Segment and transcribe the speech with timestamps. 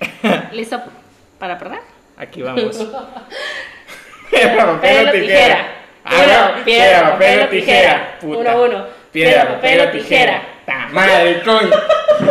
[0.52, 0.80] ¿Listo
[1.38, 1.80] para perder?
[2.16, 2.76] Aquí vamos.
[4.30, 5.72] Piedra, papel o tijera.
[6.06, 8.18] Uno, piedra, papel o tijera.
[8.22, 8.86] Uno, uno.
[9.12, 10.42] Piedra, papel o tijera.
[10.92, 11.70] Madre, coño.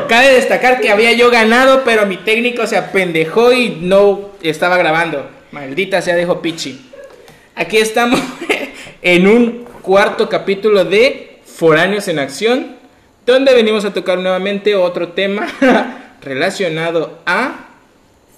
[0.08, 5.30] Cabe destacar que había yo ganado, pero mi técnico se apendejó y no estaba grabando.
[5.52, 6.92] Maldita sea, dijo Pichi.
[7.56, 8.20] Aquí estamos
[9.02, 12.76] en un cuarto capítulo de Foráneos en Acción,
[13.26, 15.48] donde venimos a tocar nuevamente otro tema
[16.26, 17.68] relacionado a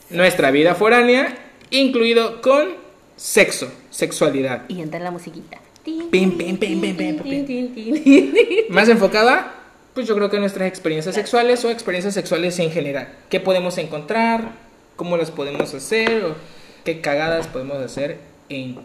[0.09, 1.35] nuestra vida foránea,
[1.71, 2.67] incluido con
[3.15, 4.63] sexo, sexualidad.
[4.67, 5.59] Y entra la musiquita.
[5.83, 6.81] Pim, pim, pim.
[8.69, 9.53] Más enfocada,
[9.93, 13.07] pues yo creo que nuestras experiencias sexuales o experiencias sexuales en general.
[13.29, 14.51] ¿Qué podemos encontrar?
[14.97, 16.25] ¿Cómo las podemos hacer?
[16.25, 16.35] ¿O
[16.83, 18.19] qué cagadas podemos hacer?
[18.49, 18.75] En,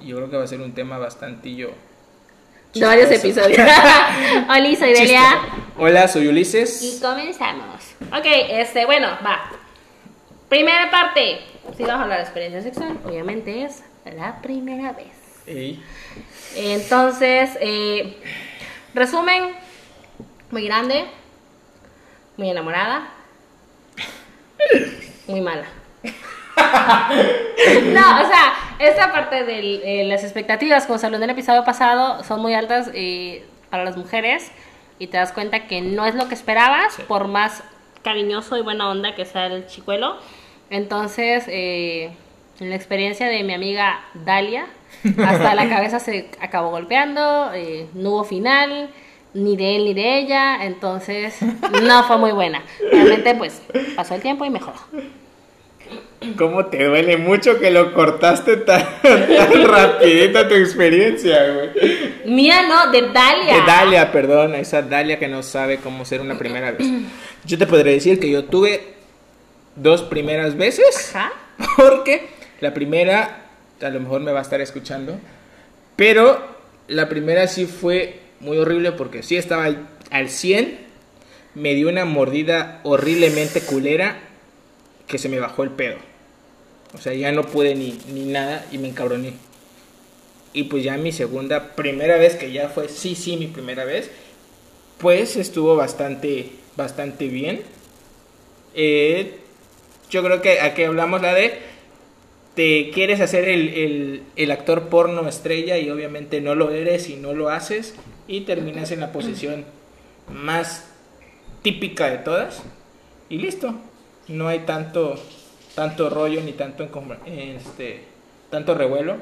[0.00, 0.98] yo creo que va a ser un tema
[2.74, 3.58] De varios episodios.
[4.48, 5.40] Hola, soy Delia.
[5.78, 6.98] Hola, soy Y Ulises.
[7.02, 7.82] comenzamos.
[8.12, 9.50] Ok, este, bueno, va.
[10.48, 11.40] Primera parte.
[11.76, 13.82] Si vamos a hablar de experiencia sexual, obviamente es
[14.16, 15.06] la primera vez.
[15.46, 15.82] Ey,
[16.56, 18.16] Entonces, eh,
[18.94, 19.54] resumen,
[20.50, 21.04] muy grande,
[22.36, 23.08] muy enamorada,
[25.26, 25.66] muy mala.
[27.94, 32.22] no, o sea, esta parte de las expectativas, como se habló en el episodio pasado,
[32.24, 34.50] son muy altas eh, para las mujeres
[34.98, 37.02] y te das cuenta que no es lo que esperabas, Sí.
[37.08, 37.62] por más
[38.02, 40.16] cariñoso y buena onda que sea el chicuelo.
[40.70, 42.10] Entonces, eh,
[42.60, 44.66] en la experiencia de mi amiga Dalia,
[45.24, 48.90] hasta la cabeza se acabó golpeando, eh, no hubo final,
[49.34, 51.38] ni de él ni de ella, entonces
[51.82, 52.62] no fue muy buena.
[52.90, 53.62] Realmente, pues,
[53.96, 54.78] pasó el tiempo y mejoró.
[56.36, 61.70] ¿Cómo te duele mucho que lo cortaste tan, tan rapidito tu experiencia, güey?
[62.24, 63.54] Mía no, de Dalia.
[63.54, 66.86] De Dalia, perdón, esa Dalia que no sabe cómo ser una primera vez.
[67.44, 68.94] Yo te podría decir que yo tuve
[69.74, 71.32] dos primeras veces, Ajá.
[71.76, 72.28] porque
[72.60, 73.46] la primera,
[73.80, 75.18] a lo mejor me va a estar escuchando,
[75.96, 76.40] pero
[76.86, 80.78] la primera sí fue muy horrible porque sí estaba al, al 100,
[81.54, 84.20] me dio una mordida horriblemente culera
[85.06, 85.96] que se me bajó el pedo.
[86.94, 89.34] O sea, ya no pude ni, ni nada y me encabroné.
[90.52, 94.10] Y pues ya mi segunda, primera vez que ya fue, sí, sí, mi primera vez,
[94.98, 97.62] pues estuvo bastante, bastante bien.
[98.74, 99.38] Eh,
[100.10, 101.58] yo creo que aquí hablamos la de,
[102.54, 107.16] te quieres hacer el, el, el actor porno estrella y obviamente no lo eres y
[107.16, 107.94] no lo haces
[108.28, 109.64] y terminas en la posición
[110.30, 110.84] más
[111.62, 112.62] típica de todas
[113.28, 113.74] y listo.
[114.28, 115.20] No hay tanto,
[115.74, 118.04] tanto rollo ni tanto, encom- este,
[118.50, 119.16] tanto revuelo.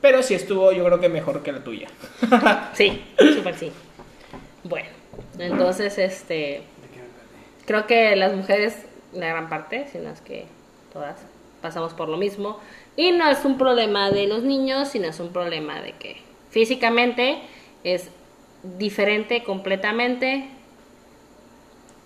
[0.00, 1.88] Pero sí estuvo, yo creo que mejor que la tuya.
[2.74, 3.02] Sí,
[3.34, 3.72] súper sí.
[4.64, 4.88] Bueno,
[5.38, 6.62] entonces, este.
[7.66, 10.44] Creo que las mujeres, la gran parte, si no es que
[10.92, 11.16] todas,
[11.62, 12.60] pasamos por lo mismo.
[12.96, 16.16] Y no es un problema de los niños, sino es un problema de que
[16.50, 17.38] físicamente
[17.82, 18.10] es
[18.62, 20.48] diferente completamente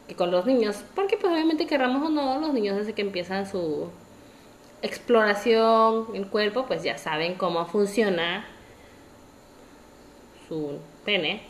[0.08, 0.76] que con los niños.
[0.96, 3.91] Porque, pues, obviamente, querramos o no, los niños desde que empiezan su
[4.82, 8.44] exploración el cuerpo, pues ya saben cómo funciona
[10.48, 11.42] su pene.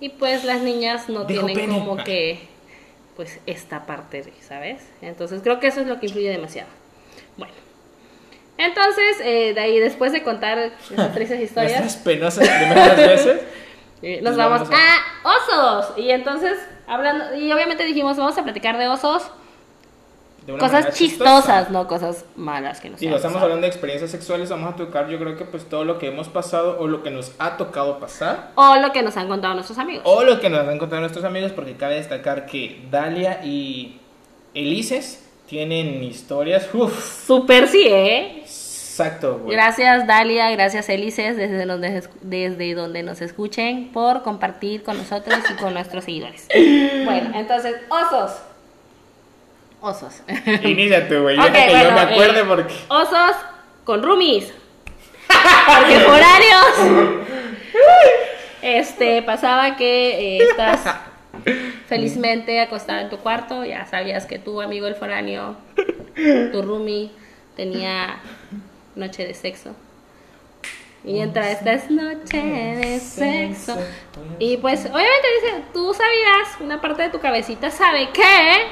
[0.00, 1.78] Y pues las niñas no Dijo tienen pene.
[1.78, 2.40] como que,
[3.16, 4.82] pues, esta parte, ¿sabes?
[5.00, 6.68] Entonces creo que eso es lo que influye demasiado.
[7.36, 7.52] Bueno.
[8.58, 10.58] Entonces, eh, de ahí, después de contar
[10.90, 13.40] esas tristes historias, penosas primeras veces.
[14.02, 15.98] eh, nos Nos vamos vamos a- a osos.
[15.98, 19.22] Y entonces, hablando, y obviamente dijimos, vamos a platicar de osos,
[20.46, 21.66] de cosas chistosas, chistosa.
[21.70, 23.44] no cosas malas que nos Digo, estamos pasado.
[23.44, 26.28] hablando de experiencias sexuales, vamos a tocar yo creo que pues todo lo que hemos
[26.28, 29.78] pasado o lo que nos ha tocado pasar O lo que nos han contado nuestros
[29.78, 30.02] amigos.
[30.04, 34.00] o lo que nos han contado nuestros amigos porque cabe destacar que Dalia y
[34.54, 38.42] Elises tienen historias, uff, Super sí, ¿eh?
[39.02, 39.56] Exacto, güey.
[39.56, 45.54] Gracias Dalia, gracias Elises, desde donde, desde donde nos escuchen, por compartir con nosotros y
[45.54, 46.48] con nuestros seguidores.
[47.04, 48.32] Bueno, entonces, osos.
[49.80, 50.22] Osos.
[50.62, 52.74] Inicia tú, güey, Ok, deja que yo bueno, me acuerde eh, porque...
[52.88, 53.36] Osos
[53.84, 54.52] con roomies.
[55.66, 57.12] Porque horarios.
[58.62, 60.84] Este, pasaba que eh, estás
[61.88, 65.56] felizmente acostada en tu cuarto, ya sabías que tu amigo el foráneo,
[66.52, 67.10] tu roomie,
[67.56, 68.20] tenía
[68.94, 69.74] noche de sexo.
[71.04, 73.76] Y entra esta es noche de sexo.
[74.38, 78.66] Y pues, obviamente dice, tú sabías, una parte de tu cabecita sabe que,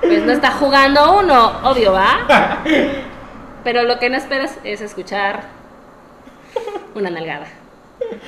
[0.00, 2.62] pues no está jugando uno, obvio, ¿va?
[3.64, 5.42] Pero lo que no esperas es escuchar
[6.94, 7.46] una nalgada.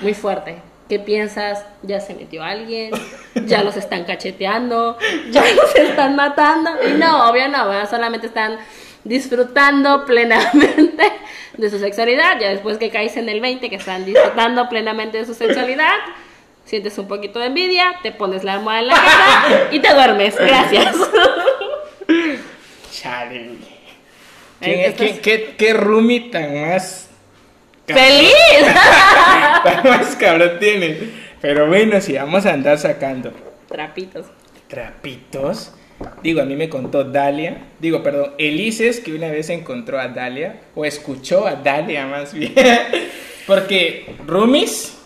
[0.01, 0.61] Muy fuerte.
[0.89, 1.65] ¿Qué piensas?
[1.83, 2.91] Ya se metió alguien,
[3.47, 4.99] ya los están cacheteando,
[5.31, 6.71] ya los están matando.
[6.87, 7.89] Y no, obvio no, ¿verdad?
[7.89, 8.59] solamente están
[9.05, 11.13] disfrutando plenamente
[11.57, 12.39] de su sexualidad.
[12.41, 15.95] Ya después que caes en el 20, que están disfrutando plenamente de su sexualidad,
[16.65, 20.37] sientes un poquito de envidia, te pones la almohada en la cara y te duermes.
[20.37, 20.97] Gracias.
[22.93, 23.59] Chale, güey.
[24.61, 27.09] ¿Quién- Entonces- quién- qué, qué roomie tan más...
[27.87, 28.33] ¡Feliz!
[29.65, 30.99] tan más cabrón tienes?
[31.41, 33.33] Pero bueno, si vamos a andar sacando
[33.69, 34.27] Trapitos.
[34.69, 35.73] trapitos.
[36.23, 40.61] Digo, a mí me contó Dalia, digo, perdón, Elises que una vez encontró a Dalia,
[40.75, 42.55] o escuchó a Dalia más bien,
[43.47, 44.99] porque roomies,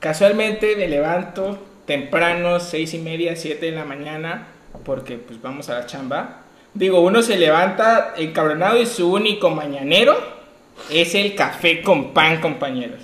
[0.00, 4.48] casualmente me levanto temprano, seis y media, siete de la mañana,
[4.84, 6.40] porque pues vamos a la chamba.
[6.72, 10.16] Digo, uno se levanta encabronado y su único mañanero
[10.90, 13.00] es el café con pan, compañeros.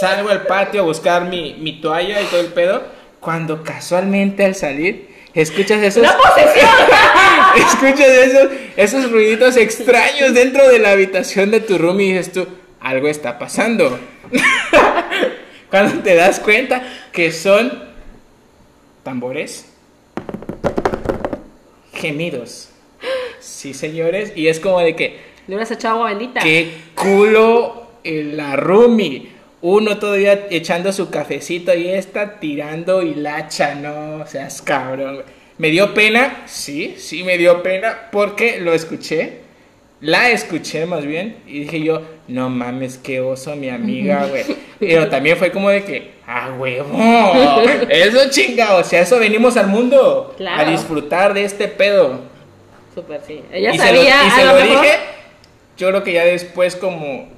[0.00, 2.82] Salgo al patio a buscar mi, mi toalla y todo el pedo.
[3.20, 6.06] Cuando casualmente al salir, escuchas esos.
[7.56, 12.46] Escuchas esos, esos ruiditos extraños dentro de la habitación de tu room y dices tú,
[12.80, 13.98] algo está pasando.
[15.70, 16.82] Cuando te das cuenta
[17.12, 17.90] que son
[19.02, 19.66] tambores,
[21.92, 22.70] gemidos.
[23.40, 26.40] Sí, señores, y es como de que Le hubieras echado agua bendita.
[26.40, 29.29] Qué culo en la roomie.
[29.62, 35.14] Uno todavía echando su cafecito y esta tirando hilacha, no seas cabrón.
[35.16, 35.26] güey.
[35.58, 39.40] Me dio pena, sí, sí me dio pena porque lo escuché.
[40.00, 44.44] La escuché más bien y dije yo, no mames, qué oso mi amiga, güey.
[44.78, 46.98] Pero también fue como de que, ah, huevo,
[47.90, 50.62] eso chinga, o sea, eso venimos al mundo Claro.
[50.68, 52.20] a disfrutar de este pedo
[52.94, 53.42] Súper, sí.
[53.52, 54.92] Ella y se lo, sabía, y se lo dije,
[55.76, 57.28] yo creo que ya después como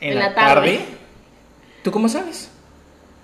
[0.00, 0.54] en, En la, la tarde.
[0.54, 0.80] tarde.
[1.84, 2.50] ¿Tú cómo sabes?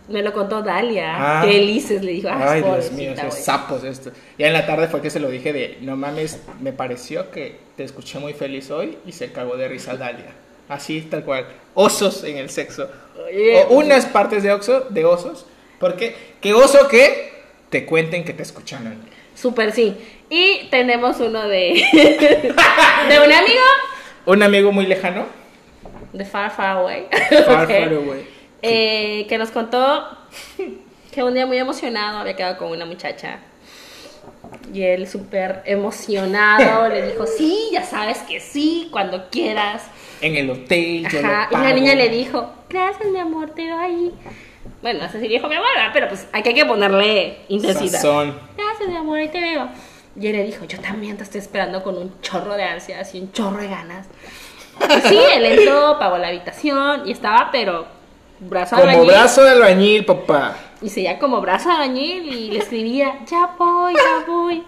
[0.09, 1.45] me lo contó Dalia, Ah.
[1.45, 3.43] que Elises le dijo, ah, Ay, Dios mío, esos güey".
[3.45, 4.11] sapos esto.
[4.39, 7.57] Ya en la tarde fue que se lo dije de, no mames, me pareció que
[7.77, 10.33] te escuché muy feliz hoy y se cagó de risa Dalia.
[10.69, 11.47] Así, tal cual.
[11.75, 12.89] Osos en el sexo.
[13.25, 15.47] Oye, o unas partes de, oso, de osos.
[15.79, 17.33] Porque, ¿qué oso que
[17.69, 18.97] te cuenten que te escucharon?
[19.37, 19.97] Súper, sí.
[20.29, 23.63] Y tenemos uno de, de un amigo
[24.27, 25.27] Un amigo muy lejano.
[26.13, 27.07] de Far Far Away.
[27.47, 27.69] Far, Ok.
[27.71, 28.29] far away.
[28.63, 30.07] Eh, que nos contó
[31.13, 33.39] que un día muy emocionado había quedado con una muchacha.
[34.73, 39.85] Y él súper emocionado le dijo, sí, ya sabes que sí, cuando quieras.
[40.21, 41.49] En el hotel, yo Ajá.
[41.51, 41.75] lo Y la pago.
[41.75, 44.13] niña le dijo, gracias mi amor, te doy.
[44.83, 48.01] Bueno, no sé si dijo mi amor, pero pues hay que ponerle intensidad.
[48.01, 48.39] Sazón.
[48.57, 49.69] Gracias mi amor, ahí te veo.
[50.19, 53.21] Y él le dijo, yo también te estoy esperando con un chorro de ansias y
[53.21, 54.07] un chorro de ganas.
[54.81, 57.87] Y sí, él entró, pagó la habitación y estaba, pero
[58.41, 59.11] brazo Como albañil.
[59.11, 60.57] brazo de albañil, papá.
[60.83, 64.63] Y seguía como brazo de albañil y le escribía, ya voy, ya voy.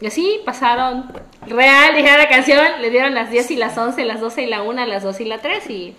[0.00, 1.10] Y así pasaron.
[1.46, 4.62] Real, dijera la canción, le dieron las 10 y las 11, las 12 y la
[4.62, 5.96] 1, las 2 y la 3 y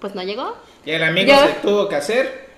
[0.00, 0.56] pues no llegó.
[0.84, 2.48] Y el amigo Yo- se tuvo que hacer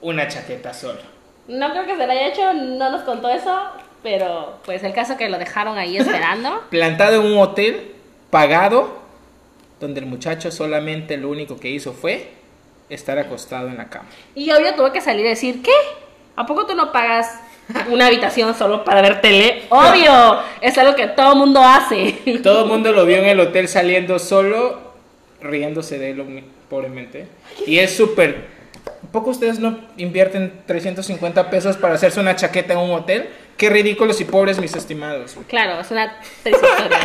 [0.00, 1.00] una chaqueta solo.
[1.46, 3.56] No creo que se lo haya hecho, no nos contó eso,
[4.02, 6.62] pero pues el caso que lo dejaron ahí esperando.
[6.70, 7.94] Plantado en un hotel,
[8.30, 8.98] pagado,
[9.80, 12.32] donde el muchacho solamente lo único que hizo fue
[12.88, 14.08] estar acostado en la cama.
[14.34, 15.72] Y obvio tuvo que salir y decir, ¿qué?
[16.36, 17.40] ¿A poco tú no pagas
[17.90, 19.64] una habitación solo para ver tele?
[19.68, 22.12] Obvio, es algo que todo mundo hace.
[22.42, 24.78] Todo el mundo lo vio en el hotel saliendo solo,
[25.40, 27.26] riéndose de él, pobremente.
[27.66, 28.58] Y es súper...
[29.02, 33.28] ¿Un poco ustedes no invierten 350 pesos para hacerse una chaqueta en un hotel?
[33.56, 35.36] Qué ridículos y pobres mis estimados.
[35.48, 36.98] Claro, es una triste historia.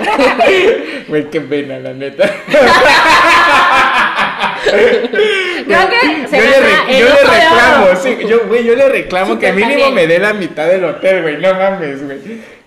[1.08, 2.32] Güey, qué pena, la neta.
[4.64, 8.48] Creo que se yo le, gana re- el yo le ojo de reclamo, sí, yo,
[8.48, 9.94] güey, yo le reclamo que mínimo también.
[9.96, 12.20] me dé la mitad del hotel, güey, no mames, güey.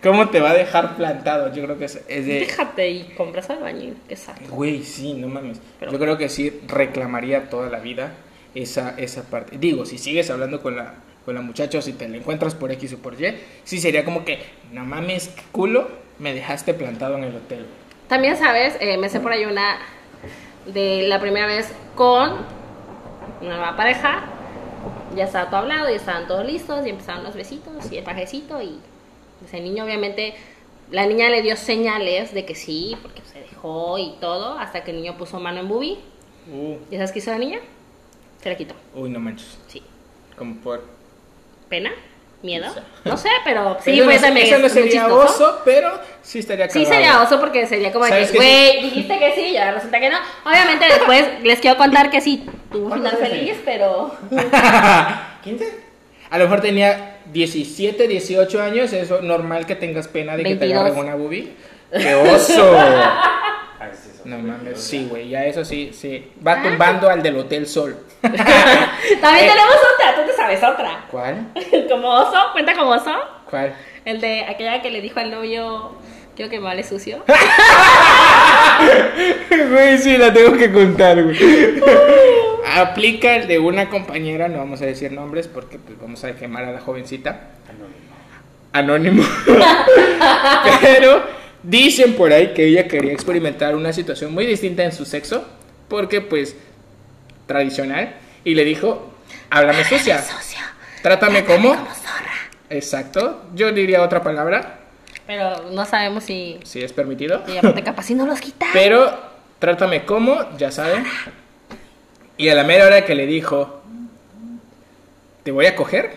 [0.03, 1.53] ¿Cómo te va a dejar plantado?
[1.53, 2.41] Yo creo que es, es de...
[2.41, 4.41] Déjate y compras albañil, que sabe.
[4.49, 5.59] Güey, sí, no mames.
[5.81, 8.13] Pero- Yo creo que sí reclamaría toda la vida
[8.55, 9.57] esa, esa parte.
[9.59, 12.71] Digo, si sigues hablando con la, con la muchacha o si te la encuentras por
[12.73, 13.35] X o por Y,
[13.65, 14.39] sí sería como que,
[14.73, 15.89] no mames, culo,
[16.19, 17.67] me dejaste plantado en el hotel.
[18.09, 18.75] También, ¿sabes?
[18.81, 19.79] Eh, me sé por ahí una
[20.67, 22.37] de la primera vez con
[23.41, 24.25] una nueva pareja.
[25.15, 28.61] Ya estaba todo hablado, ya estaban todos listos y empezaron los besitos y el pajecito
[28.61, 28.79] y
[29.45, 30.35] ese niño obviamente,
[30.91, 34.93] la niña le dio señales de que sí, porque se dejó y todo, hasta que
[34.93, 35.99] el niño puso mano en bubi.
[36.51, 37.61] Uh, ¿Y sabes qué hizo la niña?
[38.43, 38.75] Se la quitó.
[38.95, 39.59] uy, no manches.
[39.67, 39.83] Sí.
[40.37, 40.85] Como por...
[41.69, 41.93] ¿Pena?
[42.43, 42.67] ¿Miedo?
[42.73, 42.81] Sí.
[43.05, 45.91] No sé, pero sí, Eso fue no, también eso no sería oso, pero
[46.23, 46.95] Sí estaría Sí cagado.
[46.95, 49.99] sería oso porque sería como de ¿Sabes que, güey, dijiste que sí y ahora resulta
[50.01, 50.19] que no.
[50.45, 54.15] Obviamente después les quiero contar que sí, tuvo un ¿Cuántos final feliz, pero...
[54.31, 55.65] ¿15?
[56.31, 60.67] A lo mejor tenía 17, 18 años, es normal que tengas pena de que te
[60.67, 60.81] 22.
[60.85, 61.53] agarren una boobie.
[61.91, 62.77] ¡Qué oso!
[64.27, 66.31] No mames, sí, güey, ya eso sí, sí.
[66.47, 66.63] Va Ah.
[66.65, 67.97] tumbando al del Hotel Sol.
[68.23, 69.21] También Eh.
[69.21, 71.05] tenemos otra, tú te sabes otra.
[71.11, 71.47] ¿Cuál?
[71.89, 73.13] como oso, cuenta como oso.
[73.49, 73.75] ¿Cuál?
[74.05, 75.93] El de aquella que le dijo al novio,
[76.35, 77.25] quiero que me hable sucio.
[79.71, 81.37] Güey, sí, la tengo que contar, güey.
[82.77, 86.65] Aplica el de una compañera, no vamos a decir nombres porque pues vamos a quemar
[86.65, 87.41] a la jovencita.
[88.73, 89.23] Anónimo.
[89.23, 89.25] Anónimo.
[90.83, 91.23] Pero
[91.67, 95.45] dicen por ahí que ella quería experimentar una situación muy distinta en su sexo
[95.89, 96.57] porque pues
[97.47, 99.13] tradicional y le dijo,
[99.51, 100.61] háblame sucia, Sucio.
[101.03, 101.71] trátame como...
[101.75, 102.33] Como zorra.
[102.71, 104.79] Exacto, yo diría otra palabra,
[105.27, 106.59] Pero no sabemos si...
[106.65, 107.43] si es permitido.
[107.53, 108.67] Y aparte capaz si no los quita.
[108.73, 109.13] Pero
[109.59, 111.05] trátame como, ya saben.
[112.37, 113.83] Y a la mera hora que le dijo,
[115.43, 116.17] ¿te voy a coger?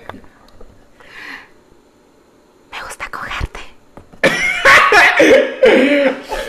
[2.71, 3.59] Me gusta cogerte.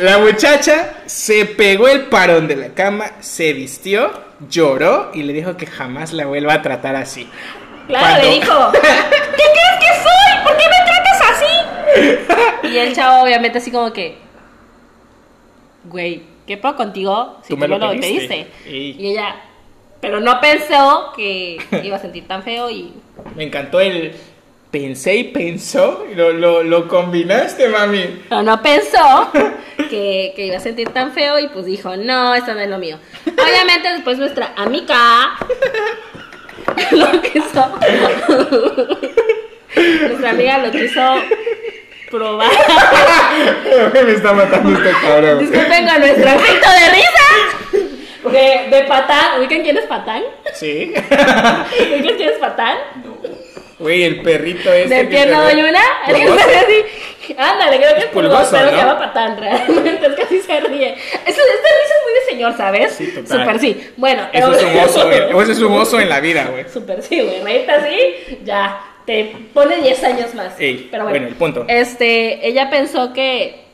[0.01, 4.11] La muchacha se pegó el parón de la cama, se vistió,
[4.49, 7.29] lloró y le dijo que jamás la vuelva a tratar así.
[7.87, 10.45] Claro, Cuando- le dijo, ¿qué crees que soy?
[10.45, 11.21] ¿Por qué me tratas
[12.63, 12.69] así?
[12.69, 14.17] Y el chavo obviamente así como que,
[15.85, 18.47] güey, ¿qué puedo contigo si Tú tú, me me lo lo pediste.
[18.67, 19.35] Y ella,
[20.01, 22.95] pero no pensó que iba a sentir tan feo y...
[23.37, 24.15] Me encantó el
[24.71, 28.23] pensé y pensó, lo, lo, lo combinaste, mami.
[28.29, 29.31] Pero no pensó
[29.91, 32.79] que, que iba a sentir tan feo y pues dijo, no, esto no es lo
[32.79, 32.99] mío.
[33.27, 35.37] Obviamente después nuestra amiga
[36.93, 37.73] lo quiso.
[40.09, 41.15] nuestra amiga lo quiso
[42.11, 42.51] probar.
[44.05, 45.39] Me está matando este cabrón.
[45.39, 47.27] Disculpen con nuestro efecto de risa.
[48.31, 49.41] De, de patán.
[49.41, 50.23] ¿Ubican quién es patán?
[50.55, 50.93] Sí.
[50.95, 52.77] ¿Ubican quién es patán?
[53.81, 54.95] Güey, el perrito este.
[54.95, 55.81] ¿De pierna te- doy una?
[56.07, 56.39] El que Pulgoso.
[56.49, 57.35] se hace así.
[57.39, 58.71] Ándale, creo que es pulgoso, pero ¿no?
[58.71, 60.07] se llama patán realmente.
[60.07, 60.93] Es que así se ríe.
[60.93, 62.93] Eso, esta risa es muy de señor, ¿sabes?
[62.93, 63.39] Sí, total.
[63.41, 63.91] Super sí.
[63.97, 65.19] Bueno, Eso es un oso, güey.
[65.43, 66.69] Eso es un oso en la vida, güey.
[66.69, 67.43] Super sí, güey.
[67.43, 68.85] Reírte así, ya.
[69.07, 70.61] Te pone 10 años más.
[70.61, 71.65] Ey, pero bueno, bueno, el punto.
[71.69, 73.65] Este, ella pensó que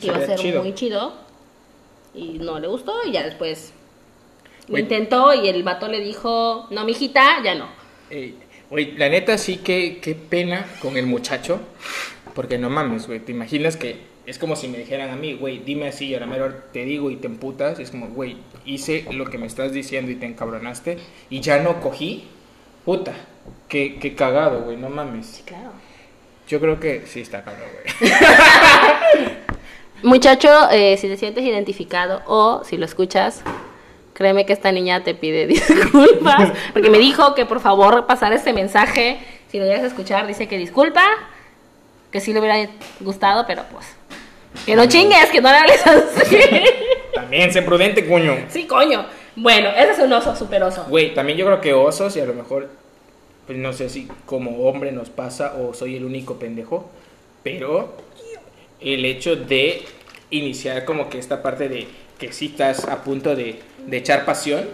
[0.00, 0.62] Que iba a ser chido.
[0.62, 1.14] muy chido
[2.14, 3.72] y no le gustó y ya después
[4.68, 7.68] lo intentó y el vato le dijo, no, mijita, ya no.
[8.10, 8.34] Ey,
[8.72, 11.60] Güey, la neta sí que qué pena con el muchacho.
[12.34, 13.20] Porque no mames, güey.
[13.20, 16.20] ¿Te imaginas que es como si me dijeran a mí, güey, dime así y a
[16.20, 17.78] la mera te digo y te emputas?
[17.78, 20.96] Es como, güey, hice lo que me estás diciendo y te encabronaste
[21.28, 22.24] y ya no cogí.
[22.86, 23.12] Puta,
[23.68, 25.42] qué, qué cagado, güey, no mames.
[25.44, 25.72] Claro.
[26.48, 27.68] Yo creo que sí está cabrón,
[28.00, 28.10] güey.
[30.02, 33.42] Muchacho, eh, si te sientes identificado o si lo escuchas,
[34.14, 38.52] créeme que esta niña te pide disculpas, porque me dijo que por favor pasara este
[38.52, 39.18] mensaje,
[39.50, 41.02] si lo llegas a escuchar, dice que disculpa,
[42.10, 42.68] que sí le hubiera
[43.00, 43.86] gustado, pero pues,
[44.66, 46.36] que no chingues, que no le hables así.
[47.14, 48.36] También, sé prudente, coño.
[48.48, 49.04] sí, coño.
[49.34, 50.84] Bueno, ese es un oso, super oso.
[50.88, 52.68] Güey, también yo creo que osos y a lo mejor,
[53.46, 56.90] pues no sé si como hombre nos pasa o soy el único pendejo,
[57.42, 57.96] pero
[58.80, 59.84] el hecho de
[60.30, 61.86] iniciar como que esta parte de
[62.22, 64.68] que sí estás a punto de, de echar pasión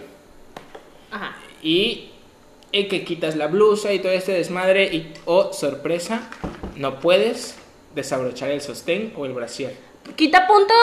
[1.09, 1.35] Ajá.
[1.63, 2.11] y
[2.71, 6.29] que quitas la blusa y todo este desmadre y, oh, sorpresa,
[6.75, 7.57] no puedes
[7.95, 9.75] desabrochar el sostén o el brasier.
[10.15, 10.77] Quita puntos.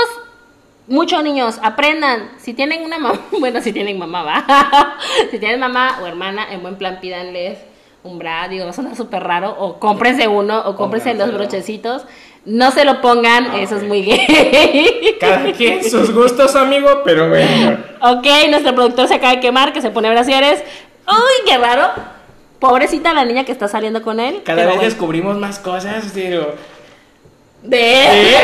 [0.89, 2.33] Muchos niños, aprendan.
[2.39, 4.99] Si tienen una mamá, bueno, si tienen mamá, va.
[5.31, 7.59] si tienen mamá o hermana, en buen plan pídanles
[8.03, 9.55] un bra, digo, va a sonar súper raro.
[9.57, 12.07] O cómprense uno, o cómprense los brochecitos.
[12.47, 15.17] No se lo pongan, Ah, eso es muy gay.
[15.21, 17.77] Cada quien sus gustos, amigo, pero bueno.
[18.01, 20.63] ok, nuestro productor se acaba de quemar, que se pone brasieres.
[21.09, 21.91] Uy, qué raro.
[22.61, 24.43] Pobrecita la niña que está saliendo con él.
[24.45, 24.83] Cada vez bueno.
[24.83, 26.55] descubrimos más cosas, pero...
[27.63, 27.81] De
[28.35, 28.37] ¿Eh?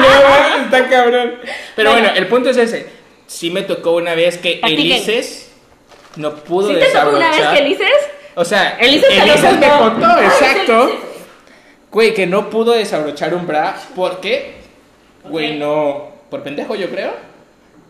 [0.00, 1.34] No, está cabrón.
[1.76, 2.06] Pero Bueno.
[2.06, 2.88] bueno, el punto es ese.
[3.26, 4.92] Sí me tocó una vez que Practiquen.
[4.92, 5.50] Elises
[6.16, 7.90] no pudo ¿Sí te tocó una vez que dices?
[8.34, 9.78] O sea, Elises Elises me contó.
[9.90, 10.90] contó, Ah, exacto.
[11.92, 14.54] Güey, que no pudo desabrochar un bra porque,
[15.28, 17.12] güey, no, por pendejo yo creo,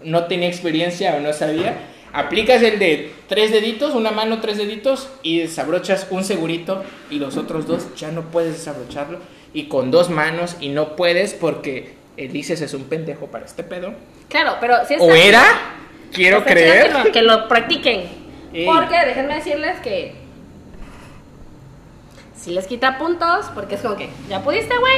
[0.02, 1.76] no tenía experiencia o no sabía.
[2.12, 7.36] Aplicas el de tres deditos, una mano, tres deditos y desabrochas un segurito y los
[7.36, 9.20] otros dos ya no puedes desabrocharlo.
[9.54, 13.94] Y con dos manos y no puedes porque Elises es un pendejo para este pedo.
[14.28, 15.44] Claro, pero si ¿O era?
[16.12, 16.88] Quiero creer.
[16.88, 18.02] Que lo, que lo practiquen.
[18.52, 18.66] Ey.
[18.66, 20.21] Porque déjenme decirles que
[22.42, 24.96] si les quita puntos, porque es como que, ¿ya pudiste, güey?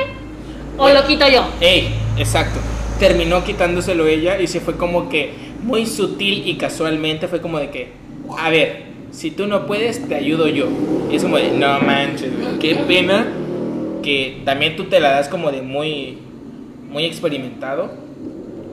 [0.79, 1.47] O lo quito yo.
[1.61, 2.59] Ey, exacto.
[2.99, 7.69] Terminó quitándoselo ella y se fue como que muy sutil y casualmente fue como de
[7.69, 7.93] que,
[8.39, 10.69] a ver, si tú no puedes, te ayudo yo.
[11.11, 13.27] Y es como de, no manches, güey, qué pena
[14.03, 16.19] que también tú te la das como de muy,
[16.89, 17.93] muy experimentado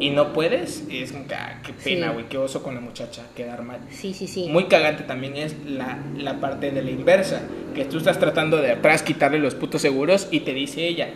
[0.01, 0.83] y no puedes.
[0.91, 2.13] Es como que, ah, qué pena, Sí.
[2.13, 3.79] güey, qué oso con la muchacha, quedar mal.
[3.91, 4.47] Sí, sí, sí.
[4.49, 7.41] Muy cagante también es la, la parte de la inversa,
[7.75, 11.07] que tú estás tratando de atrás quitarle los putos seguros y te dice ella,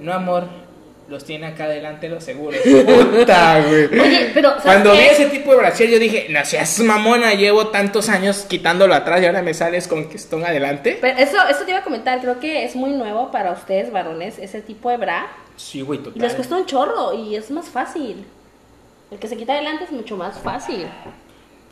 [0.00, 0.44] no amor,
[1.08, 2.60] los tiene acá adelante los seguros.
[3.18, 3.84] Puta, güey.
[4.00, 4.98] Oye, pero ¿sabes Cuando qué?
[5.00, 9.20] vi ese tipo de brasier yo dije, no seas mamona, llevo tantos años quitándolo atrás
[9.22, 10.96] y ahora me sales con que están adelante.
[11.00, 14.38] Pero eso, eso te iba a comentar, creo que es muy nuevo para ustedes, varones,
[14.38, 15.26] ese tipo de bra.
[15.56, 16.22] Sí, güey, Y total.
[16.22, 18.24] les cuesta un chorro y es más fácil.
[19.10, 20.86] El que se quita adelante es mucho más fácil.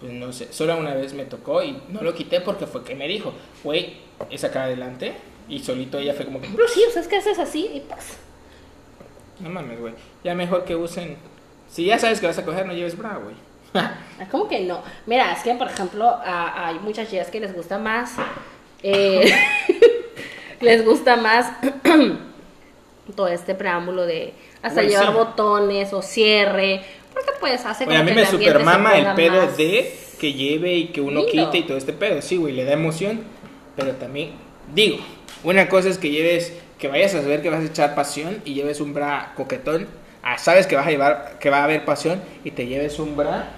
[0.00, 2.94] Pues no sé, solo una vez me tocó y no lo quité porque fue que
[2.94, 3.32] me dijo,
[3.64, 3.96] güey,
[4.30, 5.14] es acá adelante.
[5.48, 7.80] Y solito ella fue como que, Pero sí, o sea, es que haces así y
[7.80, 8.16] pues...
[9.40, 9.94] no mames, güey.
[10.22, 11.16] Ya mejor que usen.
[11.68, 13.34] Si ya sabes que vas a coger, no lleves bra, güey.
[14.30, 14.82] ¿Cómo que no?
[15.06, 18.14] Mira, es que, por ejemplo, a- hay muchas chicas que les gusta más.
[18.82, 19.32] eh,
[20.60, 21.50] les gusta más
[23.14, 25.12] todo este preámbulo de hasta llevar sí.
[25.12, 26.82] botones o cierre.
[27.12, 30.74] Porque pues hace Oye, como a mí que me supermama el pedo de que lleve
[30.74, 31.50] y que uno lindo.
[31.50, 32.22] quite y todo este pedo.
[32.22, 33.20] Sí, güey, le da emoción.
[33.76, 34.32] Pero también,
[34.74, 34.98] digo,
[35.42, 38.54] una cosa es que lleves, que vayas a saber que vas a echar pasión y
[38.54, 39.88] lleves un bra coquetón.
[40.22, 43.16] Ah, sabes que vas a llevar, que va a haber pasión y te lleves un
[43.16, 43.48] bra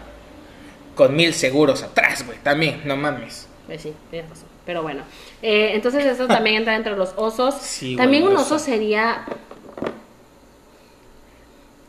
[0.95, 2.39] con mil seguros atrás, güey.
[2.39, 3.49] También, no mames.
[3.67, 4.54] Pues sí, tienes razón.
[4.67, 5.03] Pero bueno,
[5.43, 7.55] eh, entonces eso también entra entre los osos.
[7.61, 8.59] Sí, también un oso.
[8.59, 9.25] sería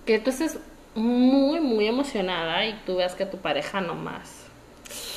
[0.05, 0.59] que tú estés
[0.93, 4.45] muy, muy emocionada y tú veas que tu pareja no más.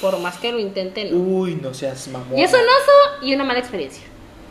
[0.00, 1.14] Por más que lo intenten.
[1.14, 2.38] Uy, no seas mamón.
[2.38, 4.04] Y es un oso y una mala experiencia.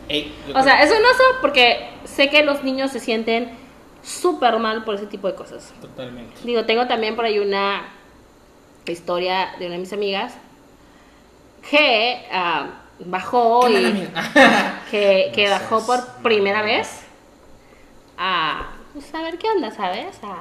[0.08, 3.50] Ey, O sea, es un oso porque sé que los niños se sienten
[4.02, 5.72] súper mal por ese tipo de cosas.
[5.80, 6.34] Totalmente.
[6.44, 7.88] Digo, tengo también por ahí una
[8.86, 10.34] historia de una de mis amigas
[11.68, 12.68] que ah,
[13.00, 14.08] bajó y
[14.90, 16.88] que, que No bajó seas por primera vez
[18.16, 20.16] a pues, a ver qué onda, ¿sabes?
[20.22, 20.36] A,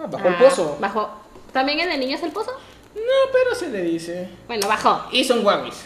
[0.00, 0.76] Ah, bajo el pozo.
[0.80, 1.10] Bajó.
[1.52, 2.52] ¿También es de niños el pozo?
[2.94, 4.28] No, pero se le dice.
[4.46, 5.06] Bueno, bajó.
[5.10, 5.84] Y son guaguis.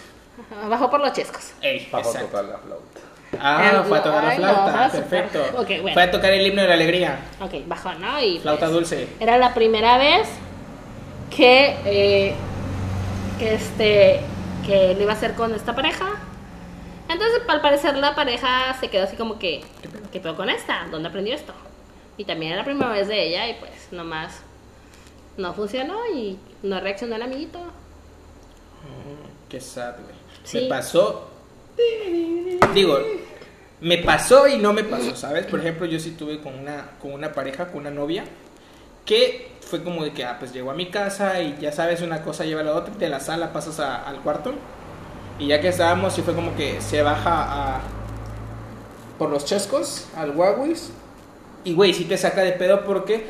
[0.69, 1.53] Bajó por los chescos.
[1.63, 2.29] Ey, Bajo exacto.
[2.29, 3.01] tocar la flauta.
[3.41, 4.91] Ah, El- fue a tocar la no, flauta.
[4.93, 5.43] Perfecto.
[5.81, 5.95] Bueno.
[5.95, 7.21] Fue a tocar el himno de la alegría.
[7.41, 8.21] Ok, bajó, ¿no?
[8.21, 9.09] Y Flauta pues, dulce.
[9.19, 10.29] Era la primera vez
[11.35, 12.35] que, eh,
[13.39, 14.21] que este
[14.67, 16.11] que lo iba a hacer con esta pareja.
[17.09, 19.63] Entonces, al parecer, la pareja se quedó así como que,
[20.13, 20.87] ¿qué pedo con esta?
[20.91, 21.53] ¿Dónde aprendió esto?
[22.17, 24.43] Y también era la primera vez de ella y pues nomás
[25.37, 27.59] no funcionó y no reaccionó el amiguito.
[29.49, 30.15] Qué sad, güey.
[30.45, 30.63] Sí.
[30.63, 31.29] Me pasó.
[32.75, 32.99] Digo,
[33.81, 35.47] me pasó y no me pasó, ¿sabes?
[35.47, 38.25] Por ejemplo, yo sí tuve con una, con una pareja, con una novia,
[39.05, 42.23] que fue como de que, ah, pues llegó a mi casa y ya sabes, una
[42.23, 44.53] cosa lleva a la otra, de la sala pasas a- al cuarto.
[45.39, 47.81] Y ya que estábamos, sí fue como que se baja a,
[49.19, 50.91] por los chescos, al Huawis.
[51.65, 53.27] Y, güey, sí te saca de pedo porque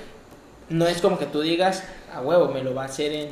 [0.68, 3.30] no es como que tú digas, a huevo, me lo va a hacer en,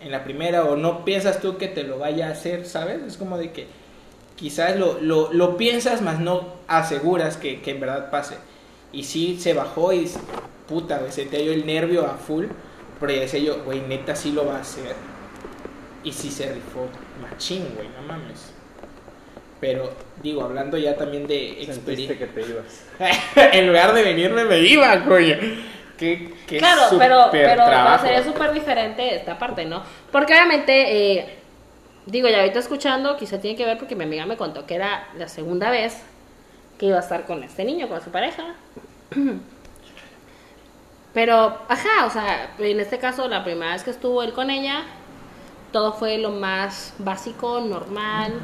[0.00, 3.02] en la primera, o no piensas tú que te lo vaya a hacer, ¿sabes?
[3.02, 3.66] Es como de que
[4.36, 8.36] quizás lo, lo, lo piensas, más no aseguras que, que en verdad pase.
[8.92, 10.10] Y sí se bajó y,
[10.68, 12.46] puta, güey, se te dio el nervio a full,
[13.00, 14.94] pero ya decía yo, güey, neta sí lo va a hacer.
[16.02, 16.88] Y sí se rifó,
[17.22, 18.52] machín, güey, no mames.
[19.60, 22.18] Pero, digo, hablando ya también de experiencia.
[22.18, 22.84] que te ibas.
[23.52, 25.36] en lugar de venirme, me iba, coño.
[25.96, 28.04] Qué, qué claro, pero, súper pero trabajo.
[28.04, 29.82] sería súper diferente esta parte, ¿no?
[30.10, 31.38] Porque obviamente, eh,
[32.04, 35.08] digo, ya ahorita escuchando, quizá tiene que ver porque mi amiga me contó que era
[35.16, 36.02] la segunda vez
[36.78, 38.56] que iba a estar con este niño, con su pareja.
[41.14, 44.82] Pero, ajá, o sea, en este caso, la primera vez que estuvo él con ella,
[45.72, 48.34] todo fue lo más básico, normal.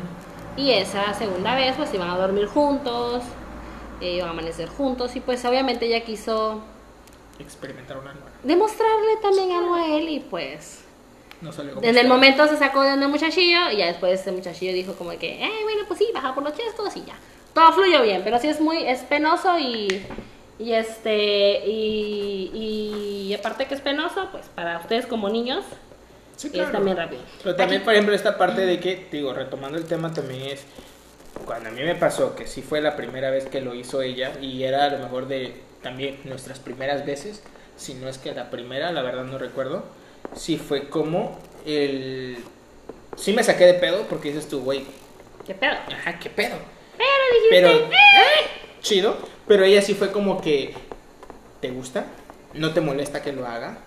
[0.57, 3.23] Y esa segunda vez, pues iban a dormir juntos,
[4.01, 6.63] eh, iban a amanecer juntos, y pues obviamente ella quiso
[7.39, 8.29] Experimentar una nueva.
[8.43, 10.85] demostrarle también algo a él y pues
[11.41, 14.27] No salió como en el momento se sacó de donde el muchachillo y ya después
[14.27, 17.15] el muchachillo dijo como que, eh, bueno, pues sí, baja por los chescos y ya.
[17.55, 20.05] Todo fluyó bien, pero sí es muy, es penoso y,
[20.61, 22.51] y este, y,
[23.29, 25.65] y aparte que es penoso, pues para ustedes como niños,
[26.37, 26.73] Sí, es claro.
[26.73, 27.21] también rápido.
[27.43, 30.65] Pero también, por ejemplo, esta parte de que, digo, retomando el tema también es,
[31.45, 34.33] cuando a mí me pasó, que sí fue la primera vez que lo hizo ella,
[34.41, 37.43] y era a lo mejor de también nuestras primeras veces,
[37.77, 39.85] si no es que la primera, la verdad no recuerdo,
[40.35, 42.39] sí fue como el...
[43.17, 44.85] Sí me saqué de pedo porque dices tú, güey,
[45.47, 45.73] ¿Qué pedo?
[45.73, 46.57] ajá, qué pedo.
[46.97, 48.47] Pero dijiste, Pero, "Eh".
[48.81, 49.17] chido,
[49.51, 50.73] Pero ella sí fue como que,
[51.61, 52.05] ¿te gusta?
[52.55, 53.79] ¿No te molesta que lo haga?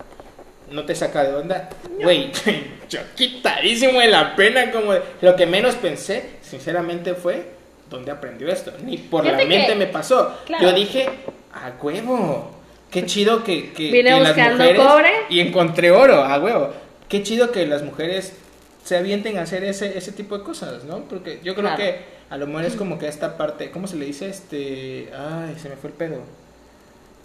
[0.70, 1.70] ¿No te saca de onda?
[2.02, 2.30] Güey,
[2.90, 7.46] yo quitadísimo de la pena, como de- lo que menos pensé, sinceramente, fue,
[7.88, 8.72] ¿dónde aprendió esto?
[8.84, 10.36] Ni por la Fíjate que- mente me pasó.
[10.44, 10.64] claro.
[10.64, 11.08] Yo dije,
[11.54, 12.50] a huevo,
[12.90, 14.78] qué chido que, que, Vine que las mujeres...
[14.78, 15.10] cobre.
[15.30, 16.74] Y encontré oro, a huevo.
[17.08, 18.34] Qué chido que las mujeres
[18.84, 21.00] se avienten a hacer ese, ese tipo de cosas, ¿no?
[21.08, 21.76] Porque yo creo Claro.
[21.78, 24.28] que a lo mejor es como que esta parte, ¿cómo se le dice?
[24.28, 26.18] Este, ay, se me fue el pedo.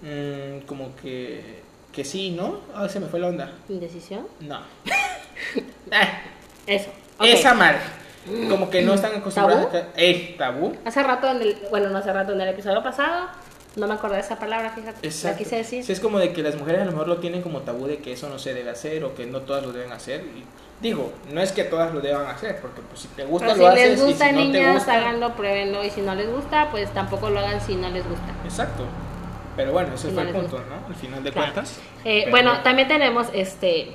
[0.02, 1.60] Mm, como que,
[1.92, 2.62] que sí, ¿no?
[2.74, 3.52] Ah, se me fue la onda.
[3.70, 4.28] ¿Indecisión?
[4.40, 4.60] No.
[5.92, 6.22] Ah,
[6.68, 6.90] Eso.
[7.18, 7.26] ok.
[7.26, 7.80] Esa madre.
[8.50, 9.78] Como que no están acostumbradas ¿Tabú?
[9.78, 9.92] a...
[9.96, 10.76] Eh, tabú.
[10.86, 13.28] Hace rato, en el, bueno, no hace rato, en el episodio pasado,
[13.76, 15.06] no me acordé de esa palabra, fíjate.
[15.08, 15.38] Exacto.
[15.38, 15.84] La quise decir.
[15.84, 17.98] Sí, es como de que las mujeres a lo mejor lo tienen como tabú de
[18.00, 20.22] que eso no se debe hacer o que no todas lo deben hacer.
[20.22, 20.44] Y
[20.82, 23.64] digo, no es que todas lo deban hacer, porque pues si te gusta Pero lo
[23.74, 24.94] si haces les gusta, y si no te niñas, gusta...
[24.94, 25.84] háganlo, pruébenlo.
[25.84, 28.34] Y si no les gusta, pues tampoco lo hagan si no les gusta.
[28.44, 28.86] Exacto.
[29.56, 30.76] Pero bueno, ese Si fue no el punto, gusta.
[30.76, 30.88] ¿no?
[30.88, 31.54] Al final de Claro.
[31.54, 31.80] cuentas.
[32.06, 33.94] Eh, bueno, también tenemos este.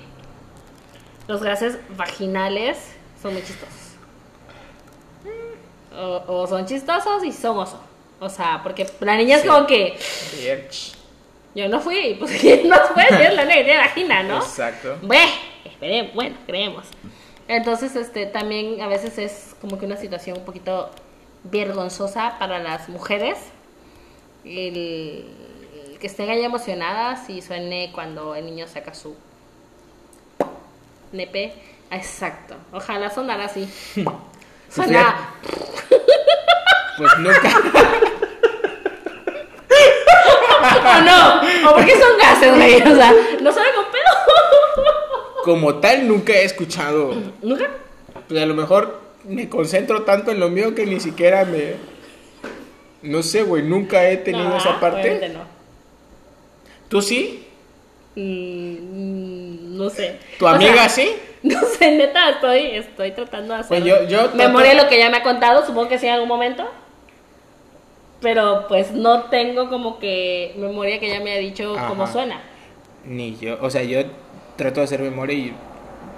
[1.27, 2.77] Los gases vaginales
[3.23, 3.75] son muy chistosos.
[5.97, 7.81] O, o son chistosos y son oso.
[8.21, 9.49] O sea, porque la niña es Sí.
[9.49, 9.99] como que
[11.55, 14.39] yo no fui, pues ¿quién nos puede decir la niña tiene vagina, no?
[14.39, 14.99] Exacto.
[15.03, 15.31] Bueno,
[15.65, 16.85] esperemos, bueno, creemos.
[17.47, 20.91] Entonces, este, también a veces es como que una situación un poquito
[21.45, 23.37] vergonzosa para las mujeres.
[24.45, 24.77] El,
[25.93, 29.15] el que estén ahí emocionadas y suene cuando el niño saca su
[31.13, 31.53] nepe.
[31.91, 32.57] Exacto.
[32.73, 33.69] Ojalá sonara así.
[34.71, 35.31] Suena.
[36.97, 37.51] Pues nunca.
[40.87, 41.71] ¿O no?
[41.71, 42.77] ¿O porque son gases, güey?
[42.83, 44.85] O sea, no suena con pedo.
[45.45, 47.15] Como tal, nunca he escuchado.
[47.43, 47.69] ¿Nunca?
[48.29, 51.75] Pues a lo mejor me concentro tanto en lo mío que ni siquiera me.
[53.03, 55.29] No sé, güey, nunca he tenido No, esa parte.
[55.29, 55.41] no.
[56.89, 57.47] ¿Tú sí?
[58.15, 60.19] Mm, no sé.
[60.39, 61.15] ¿Tu O amiga sea, sí?
[61.43, 64.89] No sé, neta, estoy, estoy tratando de hacer Pues yo- yo trato- memoria de lo
[64.89, 66.67] que ya me ha contado, supongo que sí en algún momento.
[68.25, 72.13] Pero pues no tengo como que memoria que ya me ha dicho cómo Ajá.
[72.13, 72.41] suena.
[73.05, 73.59] Ni yo.
[73.61, 74.01] O sea, yo
[74.57, 75.55] trato de hacer memoria y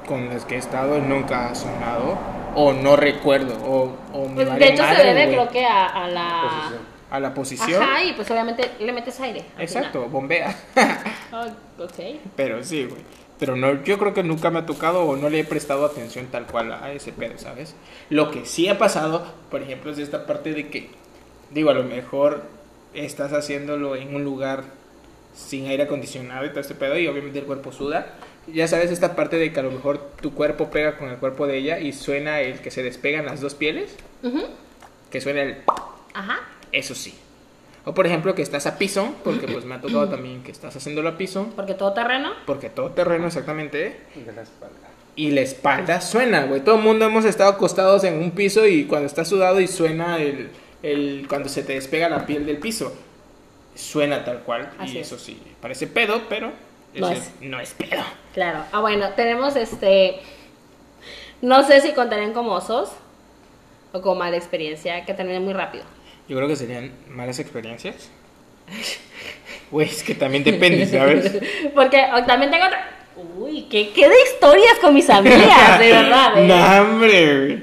[0.07, 2.17] con las que he estado nunca ha sonado.
[2.55, 3.55] O no recuerdo.
[3.67, 5.35] O, o me Pues, vale de hecho madre, se debe güey.
[5.35, 6.43] creo que a, a la...
[6.49, 6.97] Posición.
[7.11, 7.83] A la posición.
[7.83, 9.45] Ajá, y pues obviamente le metes aire.
[9.59, 10.53] Exacto, bombea.
[10.75, 10.99] final.
[11.33, 11.47] Ah,
[11.79, 12.17] ok.
[12.37, 13.03] Pero sí, güey.
[13.39, 16.29] Pero no, yo creo que nunca me ha tocado o no le he prestado atención
[16.31, 17.75] tal cual a ese pedo, ¿sabes?
[18.09, 20.89] Lo que sí ha pasado, por ejemplo, es esta parte de que,
[21.51, 22.43] digo, a lo mejor
[22.95, 24.65] estás haciéndolo en un lugar
[25.35, 28.15] sin aire acondicionado y todo este pedo y obviamente el cuerpo suda.
[28.53, 31.47] Ya sabes esta parte de que a lo mejor tu cuerpo pega con el cuerpo
[31.47, 33.95] de ella y suena el que se despegan las dos pieles,
[35.11, 35.57] que suena el...
[36.15, 36.39] Ajá.
[36.73, 37.15] Eso sí.
[37.85, 40.75] O por ejemplo que estás a piso, porque pues me ha tocado también que estás
[40.75, 42.33] haciéndolo a piso, Porque todo terreno.
[42.47, 44.89] porque todo terreno exactamente, Y de la espalda.
[45.17, 46.61] y la espalda suena, güey.
[46.63, 50.19] Todo el mundo hemos estado acostados en un piso y cuando está sudado y suena
[50.19, 50.51] el,
[50.93, 52.95] el cuando se te despega la piel del piso.
[53.75, 54.71] Suena tal cual.
[54.79, 55.07] Así y es.
[55.07, 56.53] eso sí, parece pedo, pero
[56.95, 57.31] No es.
[57.41, 58.03] no es pedo.
[58.33, 58.65] Claro.
[58.73, 60.21] Ah, bueno, tenemos este.
[61.43, 62.91] No sé si contarían como osos
[63.93, 65.85] o como mala experiencia, que termina muy rápido.
[66.29, 68.11] Yo creo que serían malas experiencias.
[69.71, 71.41] Güey, es que también depende, ¿sabes?
[71.75, 72.89] Porque oh, también tengo otra.
[73.37, 76.33] Uy, ¿qué, qué de historias con mis amigas, de verdad.
[76.39, 76.47] ¿eh?
[76.47, 77.63] no, hombre,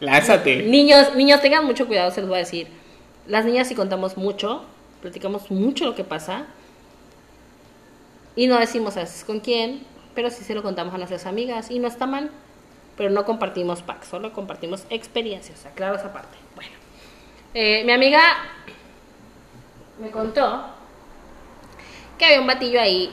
[0.00, 0.12] güey.
[0.12, 0.62] Lánzate.
[0.62, 2.68] Niños, niños, tengan mucho cuidado, se los voy a decir.
[3.26, 4.64] Las niñas sí contamos mucho,
[5.02, 6.46] platicamos mucho lo que pasa.
[8.36, 9.84] Y no decimos a veces con quién,
[10.14, 11.70] pero sí se lo contamos a nuestras amigas.
[11.70, 12.30] Y no está mal,
[12.96, 15.66] pero no compartimos packs, solo compartimos experiencias.
[15.66, 16.36] Aclaro esa parte.
[16.54, 16.70] Bueno,
[17.52, 18.20] Eh, mi amiga
[20.00, 20.66] me contó
[22.16, 23.10] que había un batillo ahí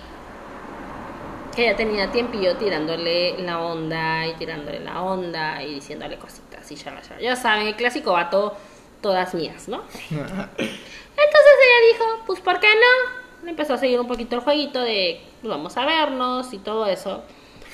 [1.56, 6.78] que ya tenía tiempillo tirándole la onda y tirándole la onda y diciéndole cositas y.
[7.22, 8.56] Ya saben, el clásico vato,
[9.02, 9.78] todas mías, ¿no?
[10.10, 13.50] Entonces ella dijo, pues ¿por qué no?
[13.50, 17.24] Empezó a seguir un poquito el jueguito de pues, vamos a vernos y todo eso.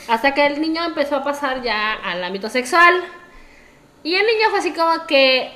[0.08, 3.01] Hasta que el niño empezó a pasar ya al ámbito sexual.
[4.03, 5.51] Y el niño fue así como que,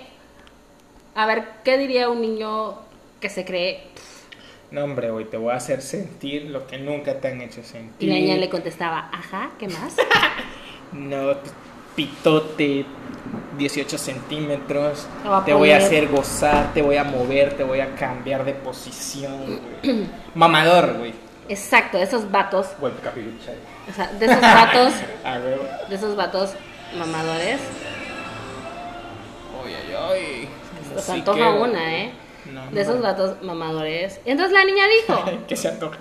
[1.16, 2.76] a ver, ¿qué diría un niño
[3.20, 3.84] que se cree?
[4.72, 7.64] No, hombre, güey, te voy a hacer sentir lo que nunca te han hecho Y
[7.64, 8.10] sentir.
[8.10, 9.96] la niña le contestaba, ajá, ¿qué más?
[10.94, 11.36] No,
[11.98, 12.86] pitote,
[13.58, 15.08] 18 centímetros.
[15.24, 17.80] Te voy a Te voy a poner- hacer gozar, te voy a mover, te voy
[17.82, 20.08] a cambiar de posición, güey.
[20.36, 21.14] Mamador, güey.
[21.50, 24.94] Exacto, de esos vatos, o sea, de esos vatos,
[25.90, 26.52] de esos vatos
[26.98, 27.60] mamadores.
[29.66, 30.50] Ay, ay, ay.
[30.94, 32.12] Se Así antoja una, ¿eh?
[32.52, 33.02] No, de esos no.
[33.02, 34.20] vatos mamadores.
[34.26, 35.98] Y entonces la niña dijo, que se antoja.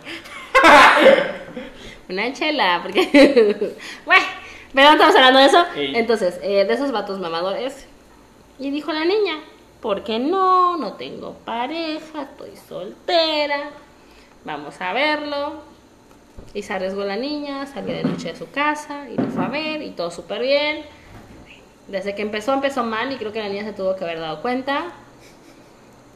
[2.09, 3.75] una chela, porque...
[4.05, 4.25] bueno,
[4.75, 5.65] pero no estamos hablando de eso.
[5.75, 5.97] Ey.
[5.97, 7.87] Entonces, eh, de esos vatos mamadores.
[8.59, 9.41] Y dijo la niña,
[9.81, 10.77] ¿por qué no?
[10.77, 13.71] No tengo pareja, estoy soltera.
[14.45, 15.61] Vamos a verlo.
[16.55, 19.49] Y se arriesgó la niña, salió de noche de su casa y lo fue a
[19.49, 20.85] ver y todo súper bien.
[21.89, 24.43] Desde que empezó, empezó mal y creo que la niña se tuvo que haber dado
[24.43, 24.87] cuenta.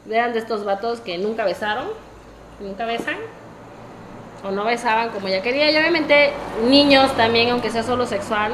[0.09, 1.87] Eran de estos vatos que nunca besaron,
[2.59, 3.17] nunca besan,
[4.43, 5.69] o no besaban como ella quería.
[5.71, 6.31] Y obviamente
[6.67, 8.53] niños también, aunque sea solo sexual,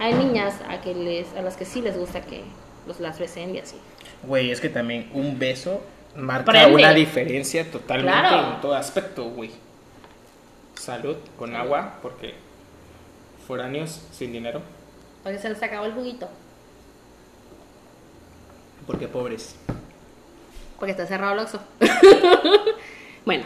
[0.00, 2.42] hay niñas a, que les, a las que sí les gusta que
[2.86, 3.76] los las besen y así.
[4.22, 5.80] Güey, es que también un beso
[6.16, 6.74] marca Prende.
[6.74, 8.54] una diferencia totalmente Claro.
[8.54, 9.50] en todo aspecto, güey.
[10.74, 12.34] Salud con agua, porque
[13.46, 14.62] foráneos sin dinero,
[15.22, 16.28] Porque se les acabó el juguito,
[18.86, 19.56] porque pobres.
[20.78, 21.60] porque está cerrado el Oxxo.
[23.26, 23.44] bueno,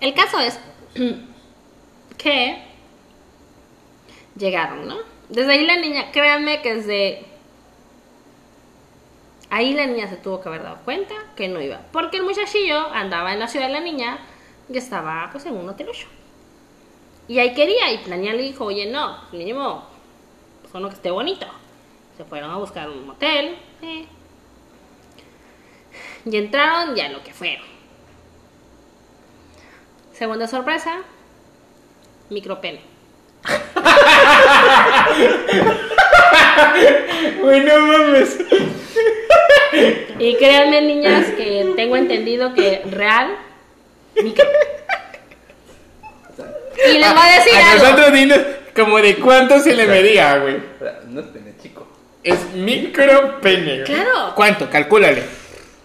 [0.00, 0.58] el caso es
[2.18, 2.62] que
[4.36, 4.96] llegaron, ¿no?
[5.28, 7.26] Desde ahí la niña, créanme que desde
[9.50, 11.80] ahí la niña se tuvo que haber dado cuenta que no iba.
[11.92, 14.18] Porque el muchachillo andaba en la ciudad de la niña
[14.68, 16.06] y estaba pues en un hotelucho.
[17.26, 19.84] Y ahí quería, y la le dijo, oye, no, mínimo,
[20.62, 21.46] pues uno que esté bonito.
[22.16, 24.06] Se fueron a buscar un motel, eh.
[26.24, 27.77] Y entraron ya lo que fueron.
[30.18, 30.96] Segunda sorpresa,
[32.30, 32.80] micropene.
[37.40, 38.38] Güey, no mames.
[40.18, 43.36] Y créanme, niñas, que tengo entendido que real,
[44.22, 44.44] micro.
[46.92, 47.84] Y les voy a decir A algo.
[47.84, 48.38] nosotros dinos
[48.74, 50.56] como de cuánto se le medía, güey.
[51.08, 51.86] No es pene chico.
[52.24, 53.82] Es micro pene.
[53.84, 54.32] Claro.
[54.34, 54.68] ¿Cuánto?
[54.70, 55.22] Calcúlale.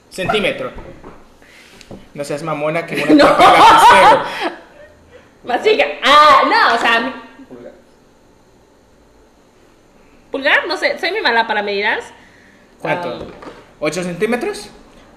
[0.10, 0.72] Centímetro.
[2.14, 3.26] No seas mamona que una No.
[3.26, 4.26] tapa.
[5.44, 5.84] Masica.
[6.04, 7.14] Ah, no, o sea,
[7.50, 7.74] Pulgar.
[10.32, 12.06] pulgar, no sé, soy muy mala para medidas.
[12.80, 13.10] ¿Cuánto?
[13.10, 13.20] Ah.
[13.82, 14.70] ¿8 centímetros?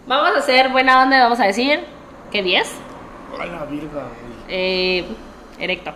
[0.07, 1.85] Vamos a hacer buena onda vamos a decir
[2.33, 2.69] que 10.
[3.41, 4.37] A la virga, güey.
[4.49, 5.05] Eh,
[5.59, 5.93] erecto.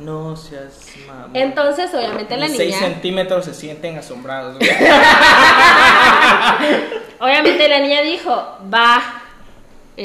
[0.00, 1.30] No seas mamón.
[1.36, 4.56] Entonces, obviamente la 6 niña, centímetros se sienten asombrados.
[4.58, 4.70] güey.
[7.20, 8.30] obviamente la niña dijo,
[8.72, 9.19] va,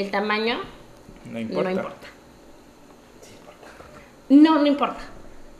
[0.00, 0.58] el tamaño
[1.24, 1.70] No importa.
[1.70, 2.06] no importa.
[4.28, 5.00] No, no importa.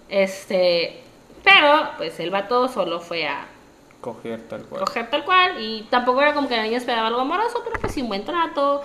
[0.08, 1.00] Este,
[1.42, 3.46] pero pues el vato solo fue a
[4.00, 4.84] Coger tal cual.
[4.84, 7.92] coger tal cual y tampoco era como que la niña esperaba algo amoroso, pero pues
[7.92, 8.82] sí un buen trato,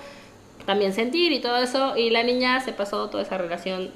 [0.65, 3.91] también sentir y todo eso y la niña se pasó toda esa relación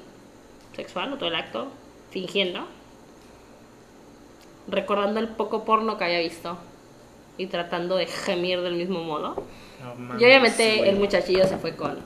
[0.74, 1.68] sexual o todo el acto
[2.10, 2.66] fingiendo,
[4.68, 6.58] recordando el poco porno que había visto
[7.38, 9.44] y tratando de gemir del mismo modo.
[9.98, 11.98] Mames, Y obviamente el muchachillo se fue con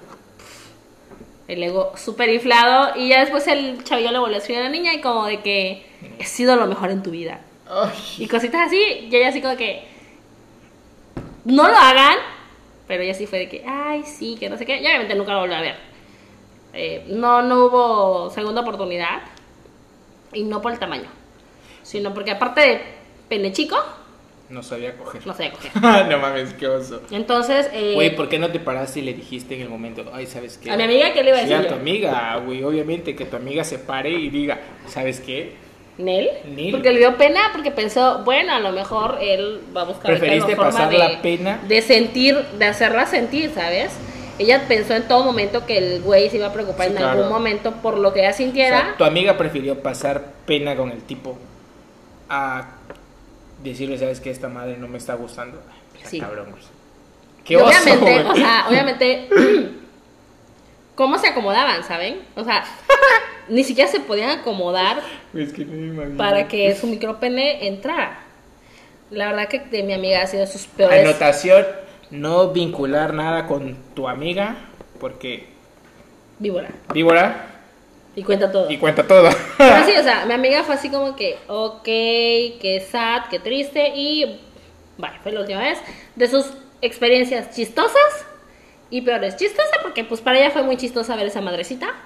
[1.48, 4.70] el ego súper inflado y ya después el chavillo le volvió a escribir a la
[4.70, 5.84] niña y como de que
[6.18, 7.40] he sido lo mejor en tu vida.
[8.18, 9.84] Y cositas así, y ella así como que
[11.44, 12.16] no lo hagan,
[12.86, 14.80] pero ella sí fue de que, ay, sí, que no sé qué.
[14.80, 15.76] Y obviamente nunca lo volvió a ver.
[16.72, 19.22] Eh, no, no hubo segunda oportunidad.
[20.32, 21.08] Y no por el tamaño,
[21.82, 22.82] sino porque aparte de
[23.28, 23.76] pene chico,
[24.50, 25.26] no sabía coger.
[25.26, 25.72] no sabía coger.
[26.10, 27.02] no mames, qué oso.
[27.10, 30.26] Entonces, eh, Güey, ¿por qué no te paraste y le dijiste en el momento, ay,
[30.26, 30.70] ¿sabes qué?
[30.70, 31.80] a mi amiga, ¿qué le iba a Sí, decir a tu yo?
[31.80, 35.54] amiga, güey, obviamente que tu amiga se pare y diga, ¿sabes qué?
[35.98, 36.28] ¿Nel?
[36.54, 36.70] Nel.
[36.72, 40.56] Porque le dio pena, porque pensó, bueno, a lo mejor él va a buscar Preferiste
[40.56, 41.60] forma pasar de, la pena.
[41.68, 43.92] de sentir, de hacerla sentir, ¿sabes?
[44.38, 47.18] Ella pensó en todo momento que el güey se iba a preocupar Sí, en claro.
[47.18, 48.80] algún momento por lo que ella O sintiera.
[48.80, 51.36] sea, tu amiga prefirió pasar pena con el tipo
[52.30, 52.76] a
[53.62, 54.30] decirle, ¿sabes qué?
[54.30, 55.60] Esta madre no me está gustando.
[56.04, 56.18] Sí.
[56.18, 56.62] Cabrón, güey.
[57.44, 58.26] Qué oso, obviamente, güey.
[58.26, 59.28] o sea, obviamente,
[60.94, 62.20] ¿cómo se acomodaban, saben?
[62.36, 62.64] O sea,
[63.48, 65.02] ni siquiera se podían acomodar
[65.34, 68.20] es que no para que su micropene entrara.
[69.10, 71.04] La verdad que de mi amiga ha sido sus peores.
[71.04, 71.66] Anotación,
[72.10, 74.56] no vincular nada con tu amiga,
[75.00, 75.48] porque
[76.38, 76.68] Víbora.
[76.92, 77.59] víbora
[78.16, 78.70] Y cuenta todo.
[78.70, 79.30] y cuenta todo.
[79.56, 83.92] Pero sí, o sea, mi amiga fue así como que, ok, qué sad, qué triste.
[83.94, 84.40] Y,
[84.98, 85.78] bueno, fue la última vez
[86.16, 86.46] de sus
[86.82, 88.26] experiencias chistosas
[88.90, 89.36] y peores.
[89.36, 91.94] Chistosa porque, pues, para ella fue muy chistosa ver esa madrecita.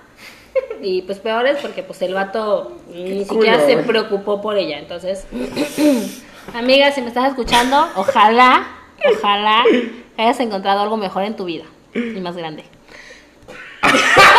[0.82, 4.78] Y, pues, peores porque, pues, el vato ni culo, siquiera se preocupó por ella.
[4.78, 5.26] Entonces,
[6.54, 8.66] amiga, si me estás escuchando, ojalá,
[9.16, 9.64] ojalá
[10.18, 11.64] hayas encontrado algo mejor en tu vida
[11.94, 12.64] y más grande.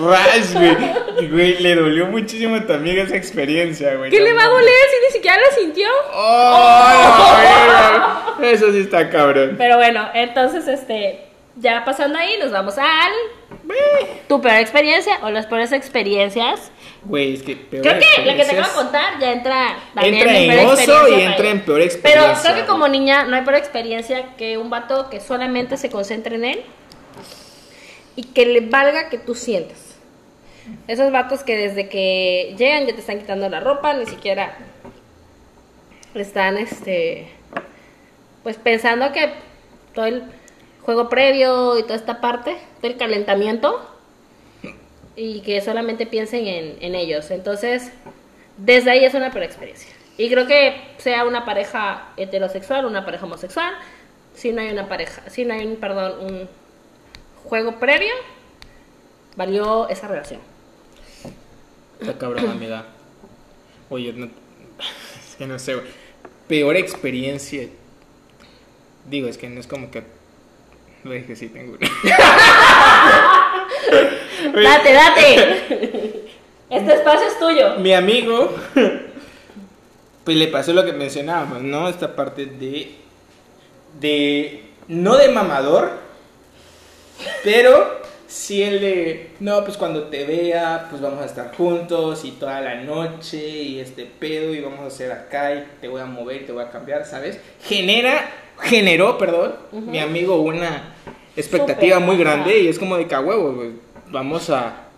[0.00, 1.28] Ras, güey.
[1.28, 4.10] Güey, le dolió muchísimo a tu amiga esa experiencia, güey.
[4.10, 5.88] ¿Qué No le va a doler si ni siquiera la sintió?
[6.12, 8.52] ¡Oh, verga!
[8.52, 9.56] Eso sí está cabrón.
[9.58, 11.24] Pero bueno, entonces, este,
[11.56, 13.12] ya pasando ahí, nos vamos al
[14.28, 16.70] tu peor experiencia o las peores experiencias.
[17.02, 20.38] Güey, es que peor Creo que la que te acabo de contar ya entra Entra
[20.38, 22.52] en en peor oso y entra en peor Pero experiencia.
[22.52, 26.36] creo que como niña no hay peor experiencia que un vato que solamente se concentre
[26.36, 26.64] en él
[28.18, 29.94] y que le valga que tú sientas.
[30.88, 34.58] Esos vatos que desde que llegan ya te están quitando la ropa, ni siquiera
[36.16, 37.28] están este
[38.42, 39.30] pues pensando que
[39.94, 40.24] todo el
[40.82, 43.88] juego previo y toda esta parte, todo el calentamiento
[45.14, 47.30] y que solamente piensen en, en ellos.
[47.30, 47.92] Entonces,
[48.56, 49.92] desde ahí es una peor experiencia.
[50.16, 53.74] Y creo que sea una pareja heterosexual, una pareja homosexual,
[54.34, 56.48] si no hay una pareja, si no hay un, perdón, un
[57.48, 58.12] juego previo,
[59.36, 60.40] valió esa relación.
[62.00, 62.84] Está cabrón, amiga.
[63.90, 64.26] Oye, no.
[65.28, 65.86] Es que no sé, güey.
[66.46, 67.68] Peor experiencia.
[69.08, 70.02] Digo, es que no es como que.
[71.04, 71.88] Lo dije, sí, tengo una.
[74.54, 76.14] Date, date.
[76.70, 77.78] Este espacio es tuyo.
[77.78, 78.54] Mi amigo.
[80.24, 81.88] Pues le pasó lo que mencionábamos, ¿no?
[81.88, 82.94] Esta parte de.
[83.98, 84.64] De.
[84.86, 86.07] No de mamador.
[87.44, 87.98] Pero.
[88.28, 89.30] Sí el de.
[89.40, 93.80] No, pues cuando te vea, pues vamos a estar juntos y toda la noche y
[93.80, 96.62] este pedo y vamos a hacer acá y te voy a mover y te voy
[96.62, 97.40] a cambiar, ¿sabes?
[97.62, 98.30] Genera.
[98.60, 100.94] Generó, perdón, mi amigo una
[101.36, 103.70] expectativa muy grande y es como de que a huevo, güey,
[104.10, 104.88] Vamos a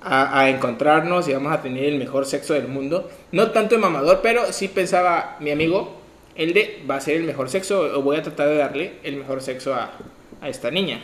[0.00, 3.10] a, a encontrarnos y vamos a tener el mejor sexo del mundo.
[3.32, 6.00] No tanto de mamador, pero sí pensaba mi amigo,
[6.34, 9.16] el de va a ser el mejor sexo o voy a tratar de darle el
[9.16, 9.92] mejor sexo a,
[10.40, 11.00] a esta niña.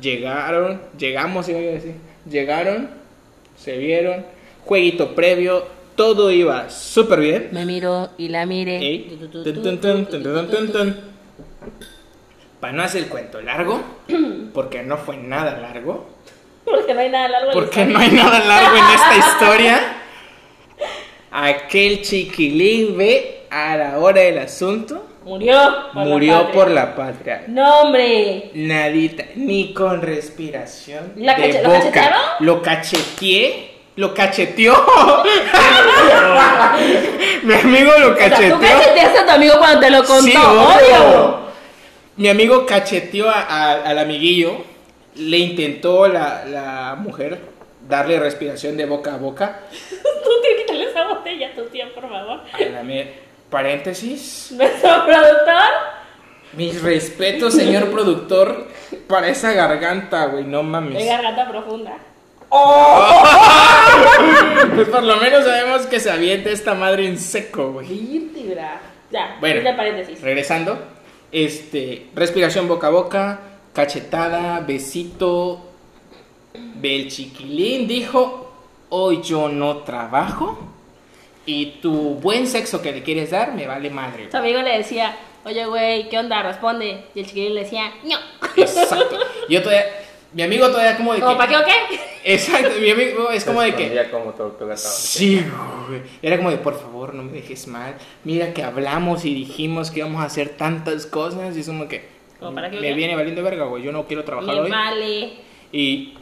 [0.00, 1.94] Llegaron, llegamos, iba a decir.
[2.28, 2.90] Llegaron,
[3.56, 4.24] se vieron,
[4.64, 7.48] jueguito previo, todo iba súper bien.
[7.52, 8.78] Me miró y la miré.
[8.80, 9.18] ¿Eh?
[12.60, 13.82] Para no hacer el cuento largo,
[14.54, 16.08] porque no fue nada largo.
[16.64, 17.52] Porque no hay nada largo.
[17.52, 20.02] Porque no hay nada largo en esta historia.
[21.30, 25.58] Aquel chiquilín ve a la hora del asunto Murió.
[25.92, 27.44] por murió por la patria.
[27.48, 28.50] No, hombre.
[28.54, 31.12] Nadita, ni con respiración.
[31.16, 31.80] ¿La de cache- lo boca.
[31.80, 32.20] cachetearon?
[32.40, 33.74] Lo cacheteé.
[33.96, 34.74] Lo cacheteó.
[37.42, 38.60] Mi amigo lo O sea, tú cacheteó.
[38.60, 40.22] cacheteaste a tu amigo cuando te lo contó.
[40.22, 41.38] Sí, obvio.
[42.16, 44.64] Mi amigo cacheteó a- a- al amiguillo.
[45.16, 47.40] Le intentó la, la mujer
[47.88, 49.60] darle respiración de boca a boca.
[49.70, 52.40] Tú tienes que esa botella a tu tía, por favor.
[52.52, 54.52] A la me- paréntesis.
[54.52, 55.98] Nuestro productor.
[56.54, 58.68] Mis respetos, señor productor,
[59.06, 60.44] para esa garganta, güey.
[60.44, 60.98] No mames.
[60.98, 61.96] De garganta profunda.
[64.74, 68.30] Pues por lo menos sabemos que se avienta esta madre en seco, güey.
[69.10, 69.76] Ya, Bueno.
[69.76, 70.20] paréntesis.
[70.20, 70.78] Regresando,
[71.32, 73.40] este, respiración boca a boca,
[73.74, 75.64] cachetada, besito.
[76.54, 78.52] Bel chiquilín dijo,
[78.88, 80.58] hoy yo no trabajo
[81.48, 84.30] y tu buen sexo que le quieres dar me vale madre.
[84.30, 86.42] Su amigo le decía, oye, güey, ¿qué onda?
[86.42, 87.04] Responde.
[87.14, 88.18] Y el chiquilín le decía, no.
[88.54, 89.18] Exacto.
[89.48, 89.86] Yo todavía,
[90.34, 91.38] mi amigo todavía como de ¿Como que...
[91.38, 92.34] para qué o qué?
[92.34, 94.08] Exacto, mi amigo es como de que...
[94.10, 94.76] Como tortuga.
[94.76, 95.42] Sí,
[95.88, 96.02] güey.
[96.20, 97.94] Era como de, por favor, no me dejes mal.
[98.24, 102.06] Mira que hablamos y dijimos que íbamos a hacer tantas cosas y es como que...
[102.38, 103.82] ¿Como para qué, me viene valiendo verga, güey.
[103.82, 104.70] Yo no quiero trabajar Me hoy.
[104.70, 105.32] vale.
[105.72, 106.12] Y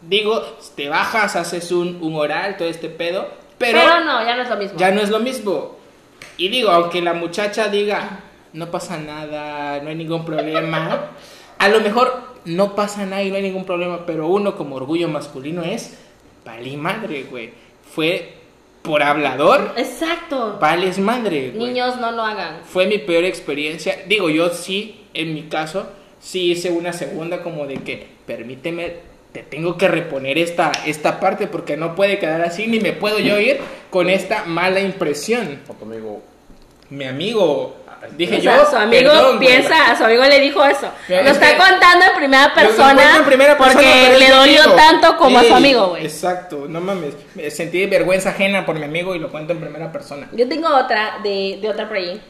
[0.00, 0.42] digo,
[0.76, 3.44] te bajas, haces un, un oral, todo este pedo.
[3.58, 4.78] Pero, Pero, no, ya no es lo mismo.
[4.78, 5.76] ya no es lo mismo.
[6.36, 8.20] Y digo, aunque la muchacha diga,
[8.52, 11.10] no pasa nada, no hay ningún problema.
[11.58, 15.08] a lo mejor no pasa nada y no hay ningún problema, pero uno como orgullo
[15.08, 15.98] masculino es,
[16.44, 17.52] vale madre, güey.
[17.94, 18.34] Fue
[18.82, 20.58] por hablador, Exacto.
[20.60, 21.68] vales madre, güey.
[21.68, 22.60] Niños, no lo hagan.
[22.64, 24.04] Fue mi peor experiencia.
[24.06, 25.88] Digo, yo sí, en mi caso,
[26.20, 31.46] sí hice una segunda como de que, permíteme, te tengo que reponer esta, esta parte
[31.46, 33.58] porque no puede quedar así, ni me puedo yo ir
[33.90, 35.60] con esta mala impresión.
[35.66, 36.22] Con tu amigo.
[36.88, 37.76] Mi amigo,
[38.16, 39.48] dije O yo, sea, su amigo perdón, güey.
[39.48, 40.88] piensa, a su amigo le dijo eso.
[41.08, 44.62] Lo es está que- contando en primera Lo persona, en primera persona, porque le dolió
[44.62, 44.76] amigo.
[44.76, 46.04] tanto como a su amigo, güey.
[46.04, 47.14] Exacto, no mames.
[47.34, 50.28] Me sentí vergüenza ajena por mi amigo y lo cuento en primera persona.
[50.32, 52.20] Yo tengo otra de, de otra por ahí,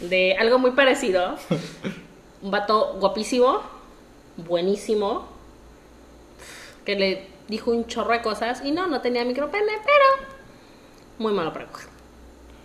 [0.00, 1.36] de algo muy parecido.
[2.42, 3.62] Un vato guapísimo,
[4.36, 5.28] buenísimo,
[6.86, 10.28] que le dijo un chorro de cosas y no, no tenía micropene, pero
[11.18, 11.88] muy malo para coger.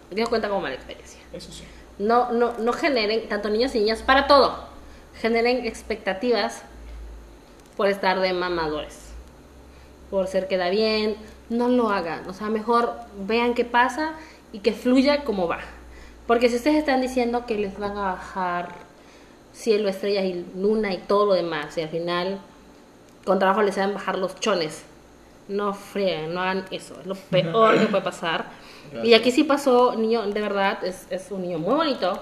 [0.10, 1.20] Me dio cuenta como mala experiencia.
[1.34, 1.64] Eso sí.
[1.98, 4.66] No, no, no generen, tanto niños y niñas, para todo,
[5.20, 6.64] generen expectativas
[7.76, 9.10] por estar de mamadores.
[10.10, 11.16] por ser queda bien,
[11.50, 12.28] no lo hagan.
[12.30, 14.14] O sea, mejor vean qué pasa
[14.52, 15.60] y que fluya como va.
[16.28, 18.76] Porque si ustedes están diciendo que les van a bajar
[19.54, 22.42] cielo, estrellas y luna y todo lo demás, y al final
[23.26, 24.84] con trabajo les a bajar los chones,
[25.48, 28.46] no freguen, no hagan eso, es lo peor que puede pasar.
[29.04, 32.20] Y aquí sí pasó, niño, de verdad, es, es un niño muy bonito,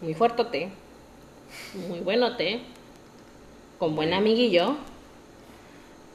[0.00, 0.70] muy fuertote,
[1.88, 2.60] muy buenote,
[3.78, 4.76] con buen amiguillo,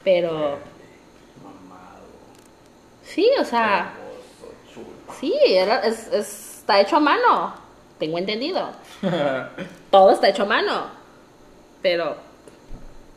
[0.04, 0.58] pero
[3.04, 3.92] sí, o sea,
[5.20, 7.54] sí, era, es, es- está hecho a mano,
[7.98, 8.68] tengo entendido.
[9.90, 10.86] Todo está hecho a mano,
[11.82, 12.16] pero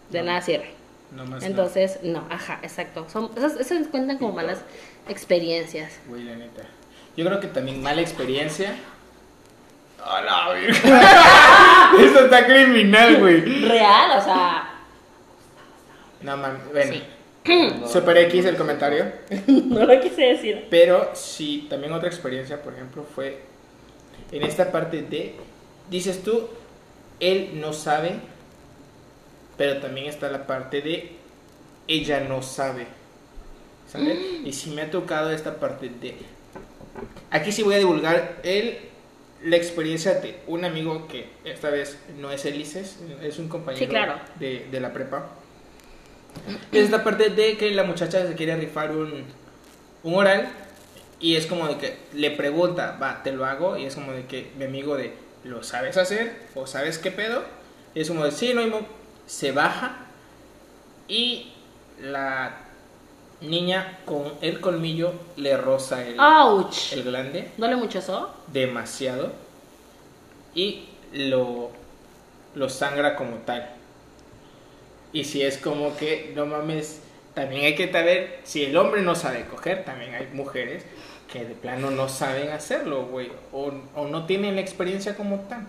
[0.09, 0.71] de nada sirve.
[1.11, 3.07] No más Entonces, no, ajá, exacto.
[3.09, 4.59] Son, esas, esas cuentan como malas
[5.07, 5.99] experiencias.
[6.07, 6.63] Güey, la neta.
[7.15, 8.75] Yo creo que también mala experiencia.
[10.03, 11.91] ¡A la verga!
[12.05, 13.41] Esto está criminal, güey.
[13.41, 14.69] Real, o sea,
[16.21, 16.93] No mames, bueno.
[16.93, 17.03] Sí.
[17.87, 19.05] Super X el comentario.
[19.47, 20.67] no lo quise decir.
[20.69, 23.41] Pero sí, también otra experiencia, por ejemplo, fue
[24.31, 25.35] en esta parte de,
[25.89, 26.47] dices tú,
[27.19, 28.19] él no sabe,
[29.57, 31.11] pero también está la parte de,
[31.87, 32.87] ella no sabe.
[33.87, 34.17] ¿Sabes?
[34.43, 36.15] Y sí me ha tocado esta parte de,
[37.31, 38.79] aquí sí voy a divulgar el,
[39.43, 43.89] la experiencia de un amigo que esta vez no es Elises, es un compañero Sí,
[43.89, 44.15] claro.
[44.39, 45.29] de, de la prepa.
[46.71, 49.23] Es esta parte de que la muchacha se quiere rifar un,
[50.03, 50.49] un oral
[51.21, 54.25] y es como de que le pregunta, va, te lo hago, y es como de
[54.25, 55.13] que mi amigo de,
[55.45, 56.35] ¿lo sabes hacer?
[56.55, 57.43] ¿O sabes qué pedo?
[57.95, 58.85] Y es como de, sí, no hay mo-".
[59.27, 59.97] Se baja
[61.07, 61.51] y
[62.01, 62.57] la
[63.41, 66.93] niña con el colmillo le roza el, ¡Auch!
[66.93, 68.33] el glande ¿Duele mucho eso?
[68.47, 69.31] demasiado
[70.55, 71.71] y lo,
[72.55, 73.69] lo sangra como tal.
[75.13, 77.01] Y si es como que, no mames,
[77.33, 80.85] también hay que saber, si el hombre no sabe coger, también hay mujeres
[81.31, 85.67] que de plano no saben hacerlo, güey, o, o no tienen la experiencia como tal.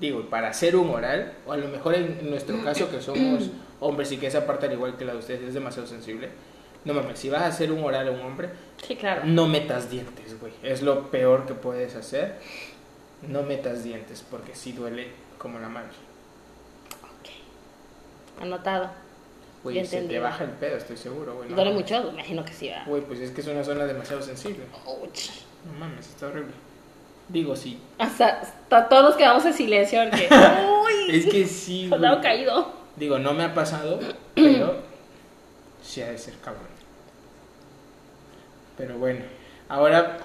[0.00, 4.10] Digo, para hacer un oral, o a lo mejor en, nuestro caso que somos hombres
[4.12, 6.30] y que esa parte al igual que la de ustedes es demasiado sensible,
[6.84, 8.50] no mames, si vas a hacer un oral a un hombre,
[8.86, 9.22] Sí, claro.
[9.24, 10.52] no metas dientes, güey.
[10.62, 12.34] Es lo peor que puedes hacer.
[13.26, 15.92] No metas dientes porque sí duele como la madre.
[18.40, 18.90] Anotado.
[19.62, 20.22] Güey, se te entendido.
[20.24, 21.48] baja el pedo, estoy seguro, güey.
[21.48, 21.90] no ¿Duele mames.
[21.90, 22.10] mucho?
[22.10, 22.84] Imagino que sí, ¿verdad?
[22.86, 24.64] Güey, pues es que es una zona demasiado sensible.
[24.84, 25.30] Ouch.
[25.64, 26.52] No mames, está horrible.
[27.28, 27.80] Digo, sí.
[27.98, 30.28] Hasta, hasta todos nos quedamos en silencio porque...
[30.84, 31.16] ¡Uy!
[31.16, 31.90] Es que sí, güey.
[31.90, 32.72] Soldado caído.
[32.96, 33.98] Digo, no me ha pasado,
[34.34, 34.76] pero
[35.82, 36.74] sí ha de ser cabrón.
[38.76, 39.24] Pero bueno,
[39.68, 40.18] ahora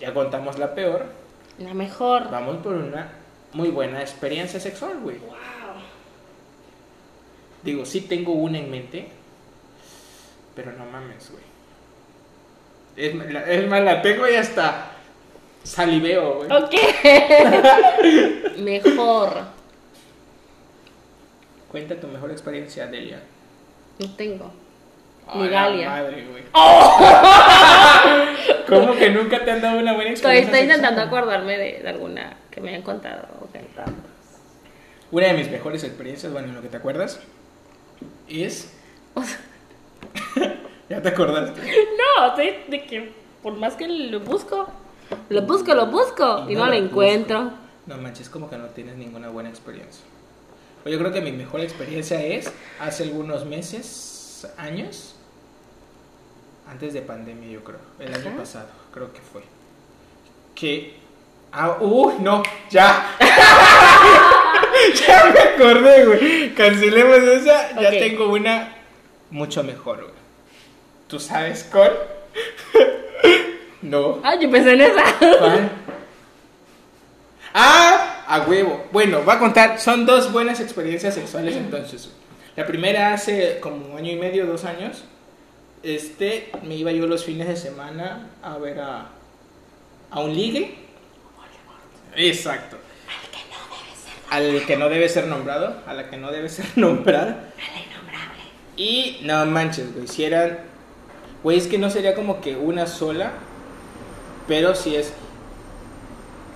[0.00, 1.06] ya contamos la peor.
[1.58, 2.30] La mejor.
[2.30, 3.08] Vamos por una
[3.52, 5.18] muy buena experiencia sexual, güey.
[5.18, 5.36] Wow.
[7.62, 9.08] Digo, sí tengo una en mente,
[10.54, 11.42] pero no mames, güey.
[12.96, 13.14] Es,
[13.48, 14.87] es más, la tengo y hasta
[15.68, 16.50] saliveo, güey.
[16.50, 16.74] Ok.
[18.58, 19.30] mejor.
[21.70, 23.20] Cuenta tu mejor experiencia, Delia.
[23.98, 24.50] No tengo.
[25.34, 25.90] Ni Galia.
[25.90, 26.44] madre, güey.
[28.66, 32.36] ¿Cómo que nunca te han dado una buena experiencia estoy intentando acordarme de, de alguna
[32.50, 33.26] que me hayan contado.
[33.42, 33.56] ok.
[35.10, 37.20] Una de mis mejores experiencias, bueno, en lo que te acuerdas,
[38.28, 38.72] es...
[39.14, 39.38] O sea,
[40.88, 41.60] ¿Ya te acordaste?
[41.60, 43.12] no, de, de que
[43.42, 44.68] por más que lo busco,
[45.28, 47.42] lo busco, lo busco y, no, lo encuentro.
[47.44, 47.58] busco.
[47.86, 50.02] No manches, como que no tienes ninguna buena experiencia.
[50.82, 55.14] Pues yo creo que mi mejor experiencia es hace algunos meses, años,
[56.68, 57.78] antes de pandemia, yo creo.
[57.98, 58.36] El año Ajá.
[58.38, 59.42] pasado, creo que fue.
[60.54, 60.96] Que.
[61.50, 63.16] Ah, uh, no, ya.
[65.06, 66.54] ya me acordé, güey.
[66.54, 67.72] Cancelemos esa.
[67.80, 67.94] Ya Ok.
[67.98, 68.76] tengo una
[69.30, 70.12] mucho mejor, güey.
[71.08, 71.96] ¿Tú sabes cuál?
[73.82, 74.20] no.
[74.22, 75.02] Ah, yo pensé en esa.
[75.18, 75.70] ¿Cuál?
[77.54, 78.86] Ah, a huevo.
[78.92, 79.80] Bueno, va a contar.
[79.80, 82.10] Son dos buenas experiencias sexuales entonces.
[82.56, 85.04] La primera hace como un año y medio, dos años.
[85.82, 89.06] Este, me iba yo los fines de semana a ver a,
[90.10, 90.74] a un ligue.
[92.16, 92.76] Exacto.
[94.30, 97.52] Al que no debe ser nombrado, a la que no debe ser nombrada.
[98.76, 100.58] Y no manches, güey, si eran...
[101.42, 103.32] Güey, es que no sería como que una sola,
[104.48, 105.12] pero si es...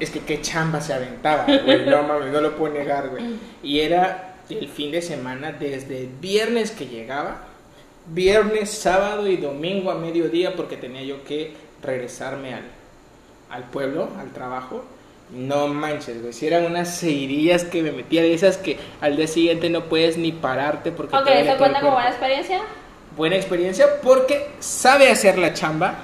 [0.01, 3.37] Es que qué chamba se aventaba, güey, no mames, no lo puedo negar, güey.
[3.63, 7.43] Y era el fin de semana, desde el viernes que llegaba,
[8.07, 12.65] viernes, sábado y domingo a mediodía, porque tenía yo que regresarme al,
[13.51, 14.85] al pueblo, al trabajo.
[15.31, 16.33] No manches, güey.
[16.33, 20.19] Si eran unas seguidillas que me metía de esas que al día siguiente no puedes
[20.19, 22.61] ni pararte porque Ok, ¿eso cuenta como buena experiencia?
[23.17, 25.95] Buena experiencia porque sabe hacer la chamba.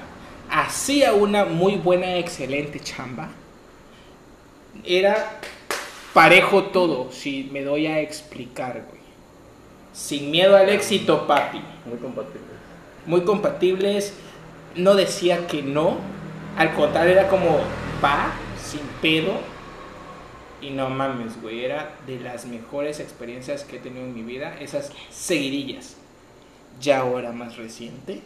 [0.49, 3.29] Hacía una muy buena, excelente chamba.
[4.83, 5.39] Era
[6.13, 8.99] parejo todo, si me doy a explicar, güey.
[9.93, 11.61] Sin miedo al éxito, papi.
[11.85, 12.47] Muy compatible.
[13.05, 14.13] Muy compatibles.
[14.75, 15.97] No decía que no.
[16.57, 17.59] Al contrario, era como
[18.03, 18.31] va,
[18.63, 19.33] sin pedo.
[20.61, 21.65] Y no mames, güey.
[21.65, 24.55] Era de las mejores experiencias que he tenido en mi vida.
[24.59, 25.98] Esas seguidillas.
[26.79, 28.21] Ya ahora más reciente.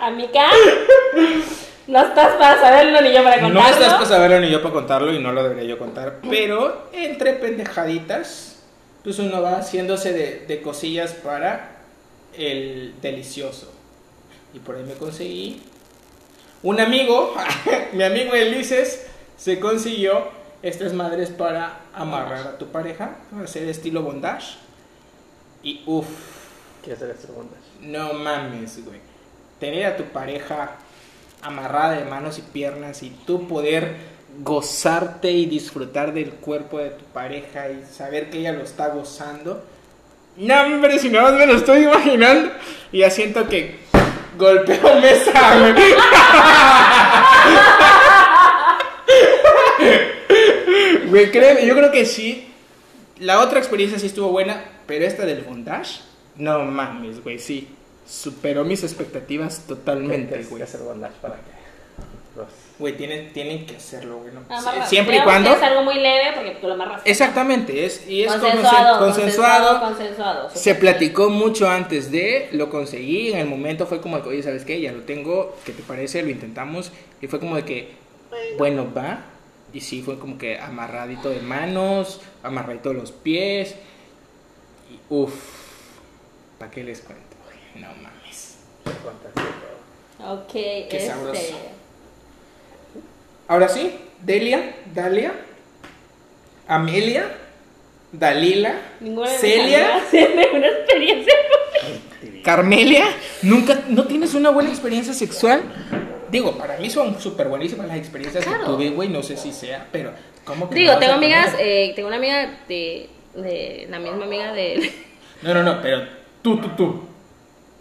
[0.00, 0.48] Amiga,
[1.86, 3.60] no estás para saberlo ni yo para contarlo.
[3.60, 6.20] No estás para saberlo ni yo para contarlo y no lo debería yo contar.
[6.28, 8.62] Pero entre pendejaditas,
[9.02, 11.76] pues uno va haciéndose de, de cosillas para
[12.36, 13.72] el delicioso.
[14.54, 15.62] Y por ahí me conseguí
[16.62, 17.34] un amigo,
[17.92, 19.06] mi amigo Elises,
[19.36, 20.28] se consiguió
[20.62, 24.56] estas madres para amarrar a tu pareja, para hacer estilo bondage.
[25.62, 26.06] Y uff,
[26.86, 27.60] ¿Quieres hacer bondage?
[27.82, 29.00] no mames, güey.
[29.60, 30.70] Tener a tu pareja
[31.42, 33.94] amarrada de manos y piernas y tú poder
[34.42, 39.64] gozarte y disfrutar del cuerpo de tu pareja y saber que ella lo está gozando.
[40.36, 42.50] No, hombre, si nada más me lo estoy imaginando.
[42.92, 43.78] Y ya siento que
[44.38, 45.74] golpeo mesa, güey.
[51.08, 52.48] Güey, creo- yo creo que sí.
[53.18, 56.00] La otra experiencia sí estuvo buena, pero esta del bondage,
[56.38, 57.68] no mames, güey, sí.
[58.06, 60.58] Superó mis expectativas totalmente, Tienes güey.
[60.60, 61.40] que hacer bondage para que
[62.36, 62.46] los...
[62.78, 64.32] Güey, tienen, tienen que hacerlo, güey.
[64.34, 64.40] no.
[64.54, 65.50] Amarra- Siempre y cuando.
[65.54, 67.00] Es algo muy leve porque tú lo amarras.
[67.06, 69.80] Exactamente, es, y es consensuado, consen- consensuado.
[69.80, 70.50] consensuado.
[70.50, 74.64] Se platicó mucho antes de, lo conseguí, en el momento fue como que, oye, ¿sabes
[74.66, 74.78] qué?
[74.80, 76.22] Ya lo tengo, ¿qué te parece?
[76.22, 77.92] Lo intentamos, y fue como de que,
[78.58, 79.20] bueno, va,
[79.72, 83.74] y sí, fue como que amarradito de manos, amarradito los pies,
[84.92, 85.32] y uff,
[86.58, 87.24] ¿para qué les cuento?
[87.76, 88.58] No mames.
[88.84, 90.32] fantasía.
[90.32, 91.06] Ok, Qué este.
[91.06, 91.60] sabroso.
[93.48, 95.32] Ahora sí, Delia, Dalia,
[96.66, 97.30] Amelia,
[98.12, 100.00] Dalila, Ninguna Celia.
[100.54, 101.34] una experiencia.
[102.42, 103.04] Carmelia,
[103.42, 105.62] ¿nunca, no tienes una buena experiencia sexual?
[106.30, 108.64] Digo, para mí son súper buenísimas las experiencias que Claro.
[108.66, 110.12] tuve, güey, no sé si sea, pero
[110.44, 114.52] ¿cómo que Digo, no tengo amigas, eh, tengo una amiga de, de la misma amiga
[114.52, 114.92] de.
[115.42, 116.02] No, no, no, pero
[116.46, 117.02] tú, tú, tú.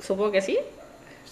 [0.01, 0.57] Supongo que sí.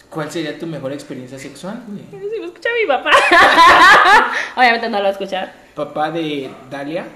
[0.07, 2.03] ¿Cuál sería tu mejor experiencia sexual, güey?
[2.31, 3.09] Si lo escucha mi papá.
[4.55, 5.51] Obviamente no lo va a escuchar.
[5.73, 7.07] Papá de Dalia,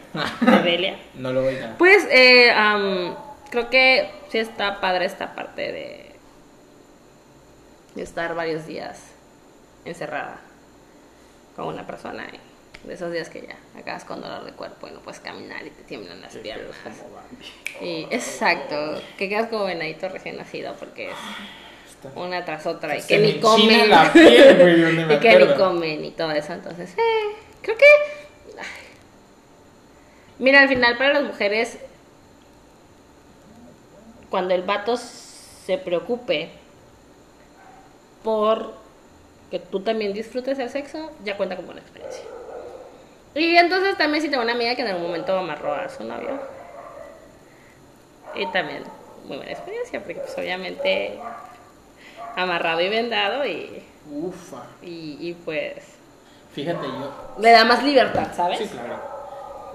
[0.42, 0.98] De Delia.
[1.14, 1.76] no lo oiga.
[1.78, 2.52] Pues eh,
[3.52, 6.16] creo que sí está padre esta parte de,
[7.94, 9.12] de estar varios días
[9.86, 10.40] encerrada
[11.56, 12.26] con una persona.
[12.34, 12.40] y
[12.88, 15.72] De esos días que ya acabas con dolor de cuerpo y no puedes caminar y
[15.72, 16.74] te tiemblan las piernas.
[17.82, 21.18] Y, exacto, que quedas como venadito recién nacido porque es
[22.16, 23.90] una tras otra y que ni comen.
[23.90, 26.54] la piel, güey, donde me y que ni comen y todo eso.
[26.54, 27.86] Entonces, eh, creo que.
[30.40, 31.80] Mira, al final para las mujeres,
[34.30, 36.52] cuando el vato se preocupe
[38.24, 38.74] por
[39.52, 42.24] que tú también disfrutes el sexo, ya cuenta como una experiencia.
[43.38, 46.40] Y entonces también si tengo una amiga que en algún momento amarró a su novio.
[48.36, 48.84] Y también
[49.26, 51.20] muy buena experiencia, porque pues obviamente
[52.36, 54.64] amarrado y vendado y, Ufa.
[54.82, 55.74] y, y, pues
[56.54, 57.36] Fíjate, yo.
[57.40, 58.60] le da más libertad, ¿sabes?
[58.60, 58.96] Sí, claro.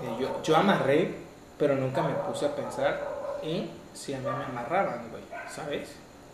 [0.03, 1.15] Eh, yo, yo amarré,
[1.59, 3.01] pero nunca me puse a pensar
[3.43, 5.91] en si a mí me amarraban, güey, ¿sabes?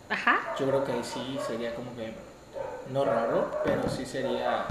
[0.08, 0.54] Ajá.
[0.58, 2.12] Yo creo que ahí sí sería como que,
[2.92, 4.64] no raro, pero sí sería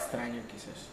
[0.00, 0.88] extraño quizás.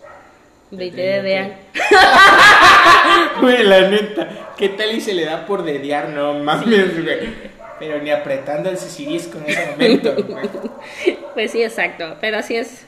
[0.71, 1.53] Dedean.
[3.41, 6.09] Güey, la neta, ¿qué tal y se le da por dedear?
[6.09, 7.33] No mames, güey.
[7.79, 10.49] Pero ni apretando el sisirisco en ese momento, güey.
[11.33, 12.15] Pues sí, exacto.
[12.19, 12.85] Pero sí es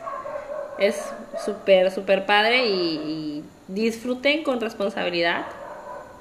[0.79, 0.95] es
[1.45, 5.45] súper, súper padre y, y disfruten con responsabilidad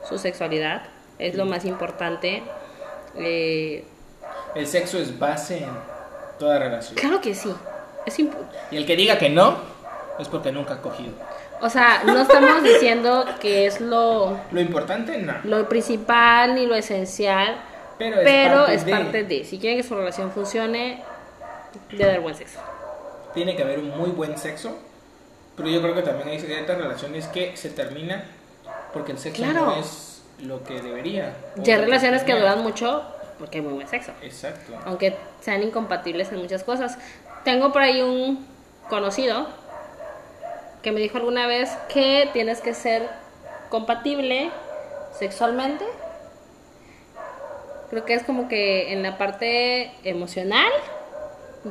[0.09, 0.83] su sexualidad.
[1.19, 2.43] Es lo más importante.
[3.17, 3.85] Eh,
[4.55, 5.71] El sexo es base en
[6.39, 6.97] toda relación.
[6.97, 7.53] claro que sí.
[8.07, 8.29] Es Y
[8.73, 9.59] el que diga que no,
[10.19, 11.13] es porque nunca ha cogido.
[11.61, 15.35] o sea, no estamos diciendo que es lo, Lo importante, no.
[15.45, 17.57] lo principal ni lo esencial,
[17.99, 19.45] Pero es pero parte es de- parte de.
[19.45, 21.03] Si quieren que su relación funcione,
[21.91, 22.59] de dar buen sexo.
[23.35, 24.77] Tiene que haber un muy buen sexo.
[25.57, 28.23] Pero yo creo que también hay ciertas relaciones que se terminan
[28.93, 29.67] porque el sexo Claro.
[29.67, 31.35] no es lo que debería.
[31.57, 33.03] Ya hay relaciones que duran mucho
[33.41, 34.13] porque hay muy buen sexo.
[34.23, 34.73] Exacto.
[34.87, 36.97] aunque sean incompatibles en muchas cosas.
[37.45, 38.47] Tengo por ahí un
[38.89, 39.49] conocido
[40.83, 43.09] que me dijo alguna vez que tienes que ser
[43.69, 44.51] compatible
[45.19, 45.85] sexualmente.
[47.91, 50.71] Creo que es como que en la parte emocional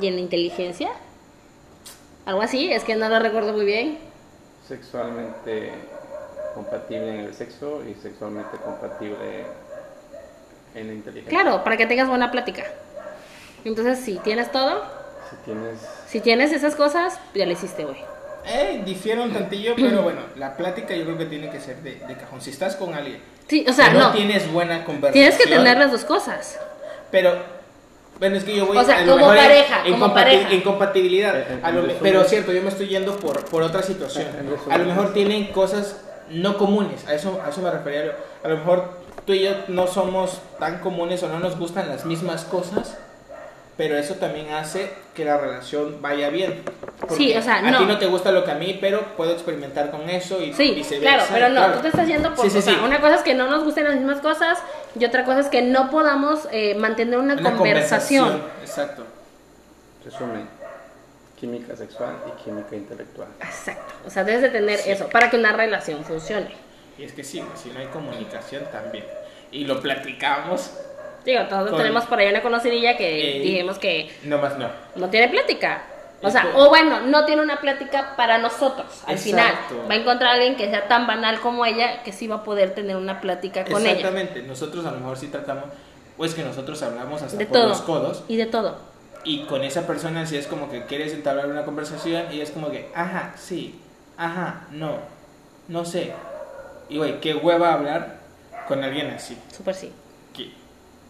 [0.00, 0.90] y en la inteligencia.
[2.26, 3.98] Algo así, es que no lo recuerdo muy bien.
[4.66, 5.72] Sexualmente
[6.54, 9.46] compatible en el sexo y sexualmente compatible
[10.74, 11.40] en la inteligencia.
[11.40, 12.64] Claro, para que tengas buena plática.
[13.64, 14.82] Entonces, si tienes todo,
[15.30, 15.78] Si tienes.
[16.08, 18.17] si tienes esas cosas, ya le hiciste, güey.
[18.48, 21.96] Eh, difiere un tantillo, pero bueno, la plática yo creo que tiene que ser de,
[21.96, 22.40] de cajón.
[22.40, 24.12] Si estás con alguien Sí, o sea, que no, no.
[24.12, 26.58] tienes buena conversación, Tienes que tener las dos cosas.
[27.10, 27.34] Pero,
[28.18, 30.14] bueno, es que yo voy O sea, a lo como mejor en- pareja, en, como
[30.14, 30.50] pareja.
[30.50, 31.36] en compatibilidad.
[31.50, 34.26] En- en A lo pero cierto, yo me estoy yendo por, por otra situación.
[34.70, 35.96] A lo mejor tienen cosas
[36.30, 38.12] no comunes, a eso, a eso me refería yo.
[38.44, 42.04] A lo mejor tú y yo no somos tan comunes o no nos gustan las
[42.04, 42.96] mismas cosas,
[43.78, 46.62] pero eso también hace que la relación vaya bien.
[47.16, 47.78] Sí, o sea, a no.
[47.78, 50.74] ti no te gusta lo que a mí, pero puedo experimentar con eso y Sí,
[50.76, 51.00] viceversa.
[51.00, 51.74] claro, pero no, claro.
[51.74, 52.44] tú te estás yendo por...
[52.44, 52.80] Sí, sí, o sea, sí.
[52.84, 54.58] una cosa es que no nos gusten las mismas cosas
[54.98, 58.42] y otra cosa es que no podamos eh, mantener una, Una conversación.
[58.62, 59.04] Exacto.
[60.04, 60.48] Resumen:
[61.38, 63.28] química sexual y química intelectual.
[63.40, 63.94] Exacto.
[64.06, 66.54] O sea, debes de tener eso para que una relación funcione.
[66.96, 69.04] Y es que sí, si no hay comunicación también.
[69.50, 70.70] Y lo platicamos,
[71.28, 74.70] Digo, todos Con- tenemos por ahí una conocidilla que Eh, dijimos que no más no.
[74.96, 75.82] no tiene plática.
[76.22, 78.86] O sea, o bueno, no tiene una plática para nosotros.
[79.06, 79.24] Al Exacto.
[79.24, 79.54] final
[79.90, 82.44] va a encontrar a alguien que sea tan banal como ella que sí va a
[82.44, 83.92] poder tener una plática con ella.
[83.92, 85.64] Exactamente, nosotros a lo mejor sí tratamos,
[86.16, 87.68] o es que nosotros hablamos hasta De por todo.
[87.68, 88.78] los codos, Y de todo.
[89.22, 92.70] y con esa persona sí es como que quieres entablar una conversación y es como
[92.70, 93.78] que, ajá, sí,
[94.16, 94.96] ajá, no,
[95.68, 96.14] no sé.
[96.88, 98.16] Y güey, qué hueva hablar
[98.66, 99.92] con alguien así, Súper sí.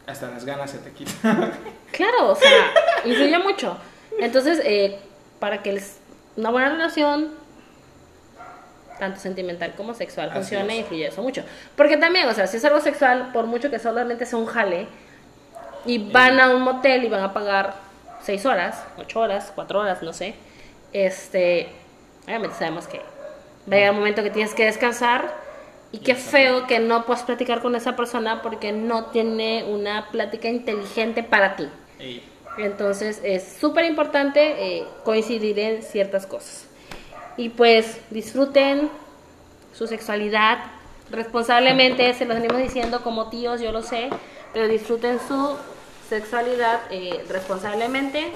[0.08, 1.52] Hasta las ganas se te quitan.
[1.92, 2.70] Claro, o sea,
[3.04, 3.76] influye mucho.
[4.20, 4.98] Entonces, eh,
[5.40, 5.98] para que les-
[6.36, 7.30] una buena relación,
[8.98, 10.80] tanto sentimental como sexual, Así funcione, es.
[10.80, 11.42] influye eso mucho.
[11.76, 14.86] Porque también, o sea, si es algo sexual, por mucho que solamente sea un jale,
[15.86, 17.74] y van a un motel y van a pagar
[18.22, 20.34] seis horas, ocho horas, cuatro horas, no sé,
[20.92, 21.68] este,
[22.26, 25.32] obviamente sabemos que va a llegar un momento que tienes que descansar.
[25.90, 30.48] Y qué feo que no puedas platicar con esa persona porque no tiene una plática
[30.48, 31.68] inteligente para ti.
[32.58, 36.66] Entonces es súper importante eh, coincidir en ciertas cosas.
[37.36, 38.90] Y pues disfruten
[39.72, 40.58] su sexualidad
[41.10, 44.10] responsablemente, se los venimos diciendo como tíos, yo lo sé,
[44.52, 45.56] pero disfruten su
[46.08, 48.32] sexualidad eh, responsablemente.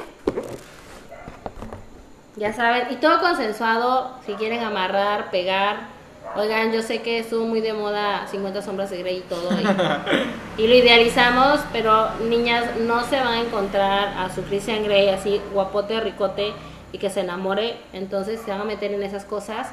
[2.36, 5.91] Ya saben, y todo consensuado, si quieren amarrar, pegar.
[6.34, 9.50] Oigan, yo sé que estuvo muy de moda 50 sombras de Grey y todo.
[9.52, 15.10] Y, y lo idealizamos, pero niñas no se van a encontrar a su Christian Grey
[15.10, 16.52] así guapote, ricote
[16.92, 17.76] y que se enamore.
[17.92, 19.68] Entonces se van a meter en esas cosas.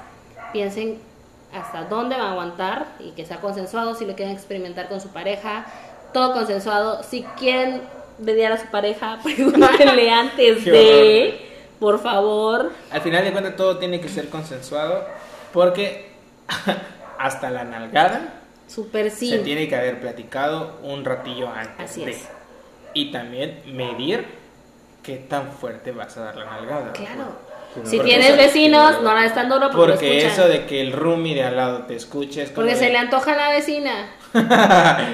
[0.51, 0.99] Piensen
[1.53, 5.09] hasta dónde van a aguantar y que sea consensuado si lo quieren experimentar con su
[5.09, 5.65] pareja.
[6.13, 7.03] Todo consensuado.
[7.03, 7.81] Si quieren
[8.17, 11.39] dediar a su pareja, pregúntenle antes de,
[11.79, 12.71] por favor.
[12.91, 15.05] al final de cuentas todo tiene que ser consensuado
[15.53, 16.08] porque
[17.19, 18.21] hasta la nalgada
[18.67, 19.29] Super sí.
[19.29, 21.91] se tiene que haber platicado un ratillo antes.
[21.91, 22.11] Así de.
[22.11, 22.27] es.
[22.93, 24.25] Y también medir
[25.03, 26.93] qué tan fuerte vas a dar la nalgada.
[26.93, 27.49] Claro.
[27.75, 30.91] No, Si tienes eso- vecinos, no la es tan duro porque, eso de que el
[30.91, 34.09] roomie de al lado te escuche es como Porque se le antoja a la vecina.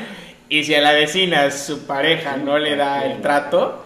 [0.49, 3.85] y si a la vecina su pareja no le da el trato,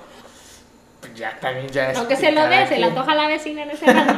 [1.00, 3.64] pues ya también ya es Aunque se lo dé, se le antoja a la vecina
[3.64, 4.14] en ese rato.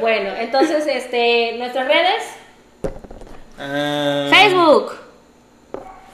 [0.00, 2.22] bueno, entonces, este, nuestras redes,
[3.58, 4.92] Ah, Facebook,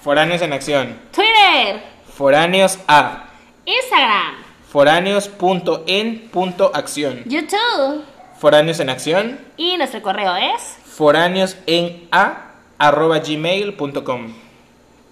[0.03, 0.99] Foráneos en acción.
[1.13, 1.83] Twitter,
[2.15, 3.25] Foráneos a.
[3.65, 4.37] Instagram,
[4.71, 7.23] Foráneos.en.acción.
[7.27, 8.05] YouTube
[8.39, 9.39] Foráneos en acción.
[9.57, 14.35] y nuestro correo es Foráneos en a arroba gmail.com.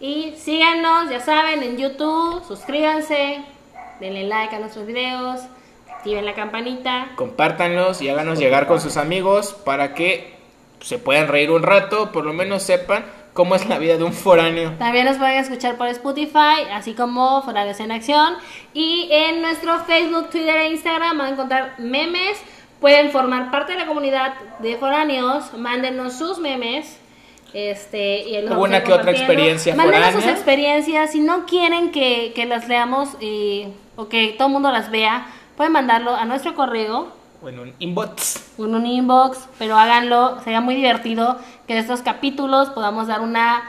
[0.00, 3.40] y síganos, ya saben, en YouTube, suscríbanse,
[4.00, 5.40] denle like a nuestros videos,
[5.88, 7.12] activen la campanita.
[7.16, 10.39] Compártanlos y háganos llegar con sus amigos para que
[10.80, 14.12] se puedan reír un rato, por lo menos sepan cómo es la vida de un
[14.12, 14.72] foráneo.
[14.78, 18.34] También nos pueden escuchar por Spotify, así como Foráneos en Acción.
[18.74, 22.38] Y en nuestro Facebook, Twitter e Instagram van a encontrar memes.
[22.80, 25.52] Pueden formar parte de la comunidad de foráneos.
[25.54, 26.98] Mándenos sus memes.
[27.52, 31.12] Este, y los vamos a Alguna ir que otra experiencia Mándenos sus experiencias.
[31.12, 33.66] Si no quieren que, que las leamos y,
[33.96, 35.26] o que todo el mundo las vea,
[35.56, 38.54] pueden mandarlo a nuestro correo O en un inbox.
[38.58, 43.62] en un inbox, pero háganlo, sería muy divertido que de estos capítulos podamos dar una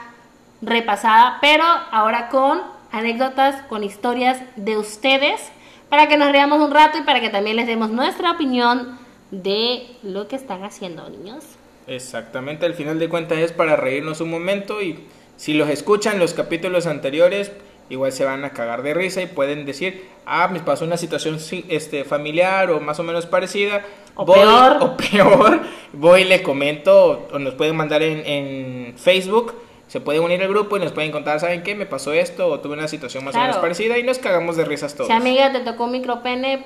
[0.60, 2.60] repasada, pero ahora con
[2.90, 5.40] anécdotas, con historias de ustedes,
[5.88, 8.98] para que nos riamos un rato y para que también les demos nuestra opinión
[9.30, 11.44] de lo que están haciendo, niños.
[11.86, 15.06] Exactamente, al final de cuentas es para reírnos un momento y
[15.36, 17.50] si los escuchan los capítulos anteriores,
[17.92, 21.38] igual se van a cagar de risa y pueden decir, ah, me pasó una situación
[21.68, 23.84] este, familiar o más o menos parecida.
[24.14, 24.78] O voy, peor.
[24.80, 25.60] O peor,
[25.92, 29.54] voy y le comento o, nos pueden mandar en, en Facebook.
[29.88, 31.74] Se pueden unir al grupo y nos pueden contar, ¿saben qué?
[31.74, 34.64] Me pasó esto o tuve una situación más o menos parecida y nos cagamos de
[34.64, 35.08] risas todos.
[35.08, 36.64] Si amiga te tocó un micropene,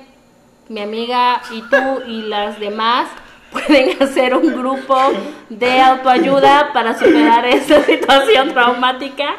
[0.69, 3.09] mi amiga y tú y las demás
[3.51, 4.97] pueden hacer un grupo
[5.49, 9.35] de autoayuda para superar esa situación traumática.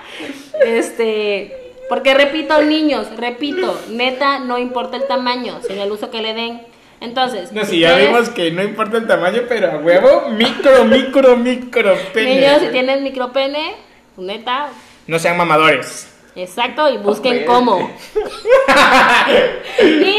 [0.62, 1.57] Este,
[1.88, 6.62] porque repito, niños, repito, neta, no importa el tamaño, sino el uso que le den.
[7.00, 10.84] Entonces, No, si ya ustedes, vimos que no importa el tamaño, pero a huevo, micro,
[10.84, 12.34] micro, micro pene.
[12.40, 13.76] niños, si tienen micropene,
[14.16, 14.70] neta,
[15.06, 16.08] No sean mamadores.
[16.34, 17.88] exacto, y busquen cómo.
[19.80, 20.16] y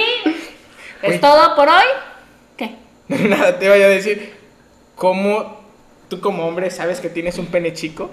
[1.01, 1.17] es Uy.
[1.19, 1.85] todo por hoy.
[2.57, 2.75] ¿Qué?
[3.09, 4.33] Nada, te voy a decir,
[4.95, 5.59] ¿cómo
[6.09, 8.09] tú como hombre sabes que tienes un pene chico?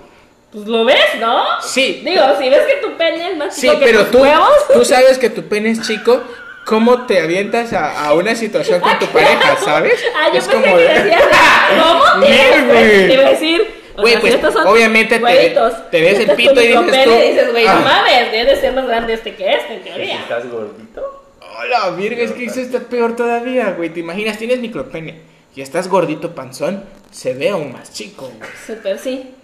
[0.57, 1.45] Pues lo ves, ¿no?
[1.61, 2.01] Sí.
[2.03, 4.49] Digo, si ves que tu pene es más Sí, chico que pero tus tú, huevos,
[4.73, 6.23] tú sabes que tu pene es chico,
[6.65, 10.03] ¿cómo te avientas a, a una situación con tu pareja, sabes?
[10.17, 11.23] Ah, yo es pensé como que de- decías,
[11.79, 13.07] ¿cómo güey.
[13.07, 15.55] Te iba a decir, Güey, pues, si estos son obviamente te-
[15.91, 17.75] te ves el pito y dices tú, dices, güey, ah.
[17.75, 20.21] no mames, debe de ser más grande este que este, en ¿Y si teoría.
[20.21, 21.25] estás gordito?
[21.59, 23.91] Hola, virga, es que eso está peor todavía, güey.
[23.91, 24.39] ¿Te imaginas?
[24.39, 25.21] Tienes micropene
[25.55, 28.51] y estás gordito panzón, se ve aún más chico, güey.
[28.67, 29.35] Súper sí.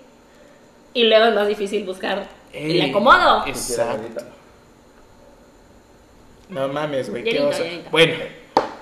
[0.94, 3.46] Y luego es más difícil buscar Ey, el acomodo.
[3.46, 4.24] Exacto.
[6.48, 7.62] No mames, güey, qué oso.
[7.90, 8.14] Bueno,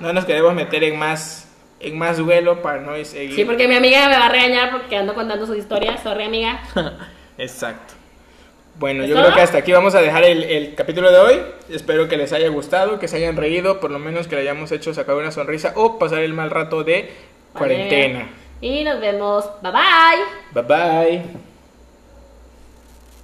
[0.00, 1.46] no nos queremos meter en más
[1.78, 3.34] en más duelo para no seguir.
[3.34, 6.02] Sí, porque mi amiga me va a regañar porque ando contando sus historias.
[6.02, 6.62] Sorry, amiga.
[7.38, 7.94] Exacto.
[8.78, 9.24] Bueno, ¿Es yo todo?
[9.24, 11.42] creo que hasta aquí vamos a dejar el, el capítulo de hoy.
[11.70, 14.72] Espero que les haya gustado, que se hayan reído, por lo menos que le hayamos
[14.72, 17.10] hecho sacar una sonrisa o pasar el mal rato de
[17.52, 18.28] cuarentena.
[18.60, 19.44] Y nos vemos.
[19.62, 20.62] Bye bye.
[20.62, 21.49] Bye bye.